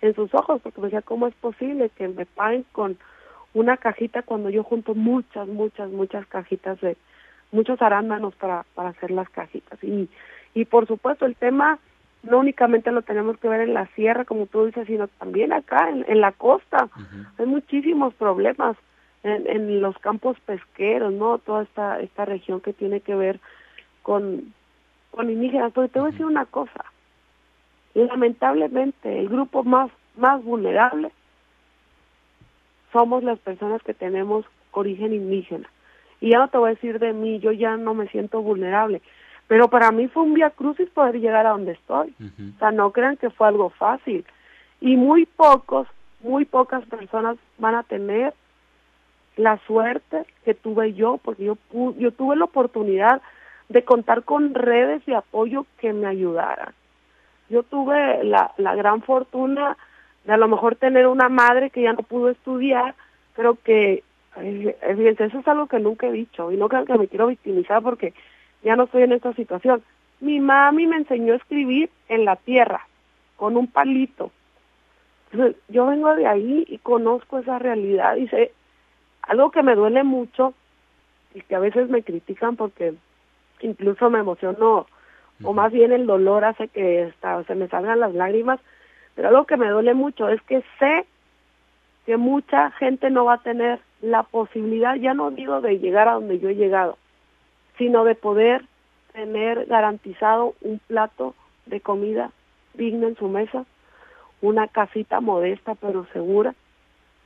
en 0.00 0.14
sus 0.14 0.34
ojos, 0.34 0.60
porque 0.62 0.80
me 0.80 0.88
decía, 0.88 1.02
¿cómo 1.02 1.26
es 1.26 1.34
posible 1.36 1.90
que 1.90 2.08
me 2.08 2.26
paguen 2.26 2.64
con 2.72 2.98
una 3.54 3.76
cajita 3.76 4.22
cuando 4.22 4.50
yo 4.50 4.62
junto 4.62 4.94
muchas, 4.94 5.48
muchas, 5.48 5.90
muchas 5.90 6.26
cajitas 6.26 6.80
de 6.80 6.96
muchos 7.52 7.80
arándanos 7.82 8.34
para, 8.36 8.64
para 8.74 8.90
hacer 8.90 9.10
las 9.10 9.28
cajitas? 9.30 9.82
Y, 9.82 10.08
y 10.54 10.64
por 10.64 10.86
supuesto 10.86 11.26
el 11.26 11.36
tema 11.36 11.78
no 12.22 12.38
únicamente 12.38 12.90
lo 12.92 13.02
tenemos 13.02 13.38
que 13.38 13.48
ver 13.48 13.62
en 13.62 13.74
la 13.74 13.86
sierra, 13.94 14.24
como 14.24 14.46
tú 14.46 14.66
dices, 14.66 14.86
sino 14.86 15.08
también 15.08 15.52
acá 15.52 15.88
en, 15.88 16.20
la 16.20 16.32
costa. 16.32 16.88
Hay 17.38 17.46
muchísimos 17.46 18.12
problemas 18.14 18.76
en, 19.22 19.46
en, 19.46 19.80
los 19.80 19.96
campos 19.98 20.36
pesqueros, 20.44 21.12
¿no? 21.12 21.38
Toda 21.38 21.62
esta, 21.62 22.00
esta 22.00 22.26
región 22.26 22.60
que 22.60 22.72
tiene 22.72 23.00
que 23.00 23.14
ver 23.14 23.40
con, 24.02 24.52
con 25.10 25.30
indígenas. 25.30 25.72
Porque 25.72 25.88
te 25.88 26.00
voy 26.00 26.08
a 26.08 26.12
decir 26.12 26.26
una 26.26 26.44
cosa. 26.44 26.84
Lamentablemente, 27.94 29.18
el 29.18 29.28
grupo 29.28 29.64
más, 29.64 29.90
más 30.16 30.44
vulnerable 30.44 31.10
somos 32.92 33.22
las 33.22 33.38
personas 33.38 33.82
que 33.82 33.94
tenemos 33.94 34.44
origen 34.72 35.14
indígena. 35.14 35.68
Y 36.20 36.30
ya 36.30 36.38
no 36.38 36.48
te 36.48 36.58
voy 36.58 36.68
a 36.70 36.74
decir 36.74 36.98
de 36.98 37.12
mí, 37.12 37.38
yo 37.38 37.52
ya 37.52 37.76
no 37.76 37.94
me 37.94 38.08
siento 38.08 38.42
vulnerable 38.42 39.00
pero 39.50 39.66
para 39.66 39.90
mí 39.90 40.06
fue 40.06 40.22
un 40.22 40.34
vía 40.34 40.50
crucis 40.50 40.88
poder 40.90 41.18
llegar 41.18 41.44
a 41.44 41.50
donde 41.50 41.72
estoy. 41.72 42.14
O 42.20 42.58
sea, 42.60 42.70
no 42.70 42.92
crean 42.92 43.16
que 43.16 43.30
fue 43.30 43.48
algo 43.48 43.70
fácil. 43.70 44.24
Y 44.80 44.96
muy 44.96 45.26
pocos, 45.26 45.88
muy 46.20 46.44
pocas 46.44 46.86
personas 46.86 47.36
van 47.58 47.74
a 47.74 47.82
tener 47.82 48.32
la 49.34 49.58
suerte 49.66 50.24
que 50.44 50.54
tuve 50.54 50.92
yo, 50.92 51.18
porque 51.24 51.42
yo, 51.42 51.58
yo 51.98 52.12
tuve 52.12 52.36
la 52.36 52.44
oportunidad 52.44 53.22
de 53.68 53.82
contar 53.82 54.22
con 54.22 54.54
redes 54.54 55.04
de 55.06 55.16
apoyo 55.16 55.66
que 55.80 55.92
me 55.92 56.06
ayudaran. 56.06 56.72
Yo 57.48 57.64
tuve 57.64 58.22
la, 58.22 58.52
la 58.56 58.76
gran 58.76 59.02
fortuna 59.02 59.76
de 60.26 60.32
a 60.32 60.36
lo 60.36 60.46
mejor 60.46 60.76
tener 60.76 61.08
una 61.08 61.28
madre 61.28 61.70
que 61.70 61.82
ya 61.82 61.92
no 61.92 62.04
pudo 62.04 62.28
estudiar, 62.30 62.94
pero 63.34 63.56
que, 63.64 64.04
fíjense, 64.34 65.24
eso 65.24 65.38
es 65.38 65.48
algo 65.48 65.66
que 65.66 65.78
nunca 65.78 66.06
he 66.06 66.12
dicho 66.12 66.52
y 66.52 66.56
no 66.56 66.68
creo 66.68 66.84
que 66.84 66.98
me 66.98 67.08
quiero 67.08 67.26
victimizar 67.26 67.82
porque 67.82 68.14
ya 68.62 68.76
no 68.76 68.84
estoy 68.84 69.02
en 69.02 69.12
esta 69.12 69.32
situación. 69.34 69.82
Mi 70.20 70.40
mami 70.40 70.86
me 70.86 70.96
enseñó 70.96 71.32
a 71.32 71.36
escribir 71.36 71.90
en 72.08 72.24
la 72.24 72.36
tierra, 72.36 72.86
con 73.36 73.56
un 73.56 73.66
palito. 73.66 74.30
Entonces, 75.32 75.56
yo 75.68 75.86
vengo 75.86 76.14
de 76.14 76.26
ahí 76.26 76.64
y 76.68 76.78
conozco 76.78 77.38
esa 77.38 77.58
realidad 77.58 78.16
y 78.16 78.28
sé 78.28 78.52
algo 79.22 79.50
que 79.50 79.62
me 79.62 79.74
duele 79.74 80.02
mucho 80.02 80.54
y 81.34 81.40
que 81.42 81.54
a 81.54 81.60
veces 81.60 81.88
me 81.88 82.02
critican 82.02 82.56
porque 82.56 82.94
incluso 83.60 84.10
me 84.10 84.18
emociono 84.18 84.86
o 85.42 85.52
más 85.54 85.72
bien 85.72 85.92
el 85.92 86.06
dolor 86.06 86.44
hace 86.44 86.68
que 86.68 87.04
hasta 87.04 87.44
se 87.44 87.54
me 87.54 87.68
salgan 87.68 88.00
las 88.00 88.14
lágrimas, 88.14 88.60
pero 89.14 89.28
algo 89.28 89.46
que 89.46 89.56
me 89.56 89.70
duele 89.70 89.94
mucho 89.94 90.28
es 90.28 90.42
que 90.42 90.62
sé 90.78 91.06
que 92.04 92.16
mucha 92.16 92.70
gente 92.72 93.08
no 93.08 93.24
va 93.24 93.34
a 93.34 93.42
tener 93.42 93.80
la 94.00 94.22
posibilidad, 94.22 94.96
ya 94.96 95.14
no 95.14 95.30
digo 95.30 95.60
de 95.60 95.78
llegar 95.78 96.08
a 96.08 96.14
donde 96.14 96.38
yo 96.38 96.48
he 96.48 96.54
llegado, 96.54 96.96
sino 97.78 98.04
de 98.04 98.14
poder 98.14 98.64
tener 99.12 99.66
garantizado 99.66 100.54
un 100.60 100.78
plato 100.86 101.34
de 101.66 101.80
comida 101.80 102.30
digna 102.74 103.08
en 103.08 103.16
su 103.16 103.28
mesa, 103.28 103.64
una 104.40 104.68
casita 104.68 105.20
modesta 105.20 105.74
pero 105.74 106.06
segura 106.12 106.54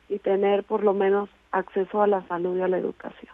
y 0.09 0.18
tener 0.18 0.64
por 0.64 0.83
lo 0.83 0.95
menos 0.95 1.29
acceso 1.53 2.03
a 2.03 2.07
la 2.07 2.27
salud 2.27 2.57
y 2.57 2.62
a 2.62 2.68
la 2.68 2.79
educación. 2.79 3.33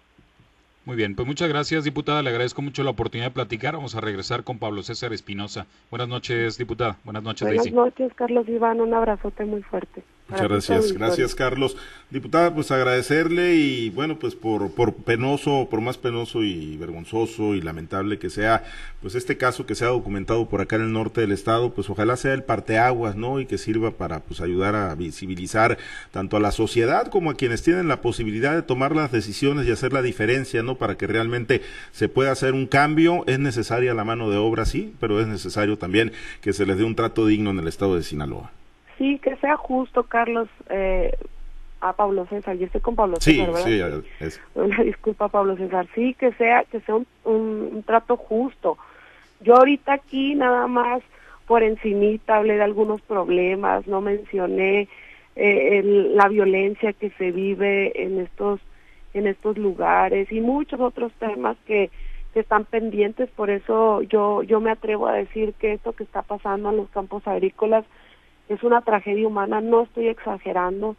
Muy 0.85 0.97
bien, 0.97 1.15
pues 1.15 1.29
muchas 1.29 1.49
gracias, 1.49 1.85
diputada. 1.85 2.23
Le 2.23 2.31
agradezco 2.31 2.63
mucho 2.63 2.83
la 2.83 2.91
oportunidad 2.91 3.29
de 3.29 3.35
platicar. 3.35 3.75
Vamos 3.75 3.95
a 3.95 4.01
regresar 4.01 4.45
con 4.45 4.59
Pablo 4.59 4.83
César 4.83 5.13
Espinosa. 5.13 5.67
Buenas 5.91 6.09
noches, 6.09 6.57
diputada. 6.57 6.97
Buenas 7.05 7.23
noches, 7.23 7.47
Buenas 7.47 7.73
noches, 7.73 8.13
Carlos 8.15 8.49
Iván. 8.49 8.81
Un 8.81 8.95
abrazote 8.95 9.45
muy 9.45 9.63
fuerte. 9.63 10.03
Muchas 10.31 10.49
gracias, 10.49 10.93
gracias 10.93 11.35
Carlos. 11.35 11.77
Diputada, 12.11 12.53
pues 12.53 12.71
agradecerle 12.73 13.55
y 13.55 13.91
bueno, 13.91 14.19
pues 14.19 14.35
por, 14.35 14.73
por 14.73 14.95
penoso, 14.95 15.69
por 15.71 15.81
más 15.81 15.97
penoso 15.97 16.43
y 16.43 16.77
vergonzoso 16.77 17.55
y 17.55 17.61
lamentable 17.61 18.19
que 18.19 18.31
sea, 18.31 18.65
pues 19.01 19.15
este 19.15 19.37
caso 19.37 19.65
que 19.65 19.77
se 19.77 19.85
ha 19.85 19.89
documentado 19.89 20.49
por 20.49 20.61
acá 20.61 20.77
en 20.77 20.83
el 20.83 20.93
norte 20.93 21.21
del 21.21 21.31
estado, 21.31 21.73
pues 21.73 21.89
ojalá 21.89 22.17
sea 22.17 22.35
el 22.35 22.43
parteaguas, 22.43 23.15
¿no? 23.15 23.41
Y 23.41 23.47
que 23.47 23.59
sirva 23.59 23.93
para 23.93 24.21
pues 24.21 24.41
ayudar 24.41 24.75
a 24.75 24.95
visibilizar 24.97 25.79
tanto 26.11 26.37
a 26.37 26.41
la 26.41 26.51
sociedad 26.51 27.09
como 27.09 27.31
a 27.31 27.35
quienes 27.35 27.63
tienen 27.63 27.87
la 27.87 28.01
posibilidad 28.01 28.55
de 28.55 28.63
tomar 28.63 28.95
las 28.95 29.13
decisiones 29.13 29.67
y 29.67 29.73
hacer 29.73 29.93
la 29.93 30.03
diferencia, 30.03 30.63
¿no? 30.63 30.77
Para 30.77 30.97
que 30.97 31.07
realmente 31.07 31.63
se 31.93 32.09
pueda 32.09 32.33
hacer 32.33 32.55
un 32.55 32.67
cambio. 32.67 33.25
Es 33.27 33.39
necesaria 33.39 33.95
la 33.95 34.05
mano 34.05 34.31
de 34.31 34.37
obra, 34.37 34.65
sí, 34.65 34.95
pero 35.01 35.21
es 35.21 35.29
necesario 35.29 35.79
también 35.79 36.13
que 36.41 36.53
se 36.53 36.67
les 36.67 36.79
dé 36.79 36.85
un 36.85 36.97
trato 36.97 37.27
digno 37.27 37.51
en 37.51 37.59
el 37.61 37.69
estado 37.69 37.97
de 37.97 38.03
Sinaloa. 38.03 38.53
Sí, 39.01 39.19
que 39.19 39.35
sea 39.37 39.57
justo, 39.57 40.03
Carlos, 40.03 40.47
eh, 40.69 41.17
a 41.81 41.95
Pablo 41.95 42.27
César. 42.27 42.59
Yo 42.59 42.67
estoy 42.67 42.83
con 42.83 42.97
Pablo 42.97 43.17
César, 43.19 43.47
¿verdad? 43.47 43.65
Sí, 43.65 43.81
es. 44.21 44.39
Una 44.55 44.83
disculpa, 44.83 45.29
Pablo 45.29 45.57
César. 45.57 45.87
Sí, 45.95 46.13
que 46.13 46.35
sea, 46.35 46.65
que 46.65 46.81
sea 46.81 46.97
un, 47.25 47.83
trato 47.87 48.19
justo. 48.19 48.77
Yo 49.41 49.57
ahorita 49.57 49.95
aquí 49.95 50.35
nada 50.35 50.67
más 50.67 51.01
por 51.47 51.63
encimita 51.63 52.37
hablé 52.37 52.57
de 52.57 52.63
algunos 52.63 53.01
problemas, 53.01 53.87
no 53.87 54.03
mencioné 54.03 54.87
eh, 55.35 55.81
la 55.83 56.29
violencia 56.29 56.93
que 56.93 57.09
se 57.13 57.33
vive 57.33 58.05
en 58.05 58.21
estos 58.21 58.61
en 59.15 59.27
estos 59.27 59.57
lugares 59.57 60.31
y 60.31 60.41
muchos 60.43 60.79
otros 60.79 61.11
temas 61.15 61.57
que, 61.67 61.91
que 62.35 62.41
están 62.41 62.67
pendientes. 62.67 63.31
Por 63.31 63.49
eso 63.49 64.03
yo 64.03 64.43
yo 64.43 64.61
me 64.61 64.71
atrevo 64.71 65.07
a 65.09 65.15
decir 65.15 65.55
que 65.55 65.73
esto 65.73 65.95
que 65.95 66.05
está 66.05 66.21
pasando 66.21 66.69
en 66.69 66.77
los 66.77 66.91
campos 66.91 67.27
agrícolas 67.27 67.87
es 68.51 68.65
una 68.65 68.81
tragedia 68.81 69.29
humana, 69.29 69.61
no 69.61 69.83
estoy 69.83 70.09
exagerando. 70.09 70.97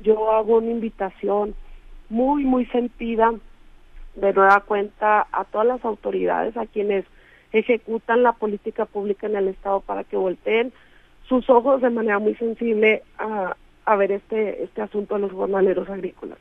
Yo 0.00 0.30
hago 0.30 0.58
una 0.58 0.70
invitación 0.70 1.54
muy, 2.08 2.44
muy 2.44 2.64
sentida 2.66 3.32
de 4.14 4.32
nueva 4.32 4.60
cuenta 4.60 5.26
a 5.32 5.44
todas 5.44 5.66
las 5.66 5.84
autoridades, 5.84 6.56
a 6.56 6.66
quienes 6.66 7.04
ejecutan 7.52 8.22
la 8.22 8.32
política 8.32 8.84
pública 8.86 9.26
en 9.26 9.34
el 9.34 9.48
Estado 9.48 9.80
para 9.80 10.04
que 10.04 10.16
volteen 10.16 10.72
sus 11.28 11.50
ojos 11.50 11.82
de 11.82 11.90
manera 11.90 12.20
muy 12.20 12.36
sensible 12.36 13.02
a, 13.18 13.96
ver 13.96 14.12
este, 14.12 14.62
este 14.62 14.80
asunto 14.80 15.16
de 15.16 15.22
los 15.22 15.32
jornaleros 15.32 15.90
agrícolas. 15.90 16.38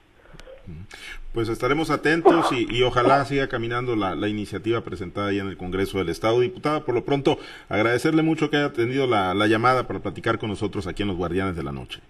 Pues 1.34 1.47
estaremos 1.47 1.89
atentos 1.91 2.51
y, 2.51 2.84
ojalá 2.84 3.24
siga 3.26 3.47
caminando 3.47 3.95
la, 3.95 4.28
iniciativa 4.28 4.82
presentada 4.82 5.28
ahí 5.28 5.39
en 5.39 5.47
el 5.47 5.57
Congreso 5.57 5.97
del 5.97 6.09
Estado. 6.09 6.39
Diputada, 6.39 6.84
por 6.84 6.95
lo 6.95 7.05
pronto, 7.05 7.38
agradecerle 7.70 8.22
mucho 8.22 8.49
que 8.49 8.57
haya 8.57 8.68
atendido 8.68 9.07
la, 9.07 9.34
llamada 9.47 9.88
para 9.88 9.99
platicar 9.99 10.39
con 10.39 10.49
nosotros 10.49 10.88
aquí 10.88 11.03
en 11.03 11.09
los 11.09 11.18
Guardianes 11.18 11.55
de 11.55 11.64
la 11.64 11.72
Noche. 11.72 12.01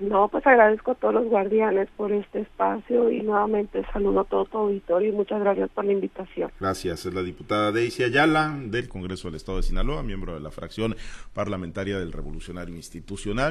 No, 0.00 0.28
pues 0.28 0.46
agradezco 0.46 0.92
a 0.92 0.94
todos 0.94 1.12
los 1.12 1.26
guardianes 1.26 1.86
por 1.94 2.10
este 2.10 2.40
espacio 2.40 3.10
y 3.10 3.20
nuevamente 3.20 3.84
saludo 3.92 4.20
a 4.20 4.24
todo 4.24 4.46
tu 4.46 4.56
auditorio 4.56 5.10
y 5.10 5.12
muchas 5.12 5.40
gracias 5.40 5.68
por 5.68 5.84
la 5.84 5.92
invitación. 5.92 6.50
Gracias. 6.58 7.04
Es 7.04 7.12
la 7.12 7.22
diputada 7.22 7.70
Daisy 7.70 8.04
Ayala 8.04 8.56
del 8.64 8.88
Congreso 8.88 9.28
del 9.28 9.34
Estado 9.34 9.58
de 9.58 9.64
Sinaloa, 9.64 10.02
miembro 10.02 10.32
de 10.32 10.40
la 10.40 10.50
fracción 10.50 10.96
parlamentaria 11.34 11.98
del 11.98 12.12
Revolucionario 12.12 12.74
Institucional. 12.74 13.48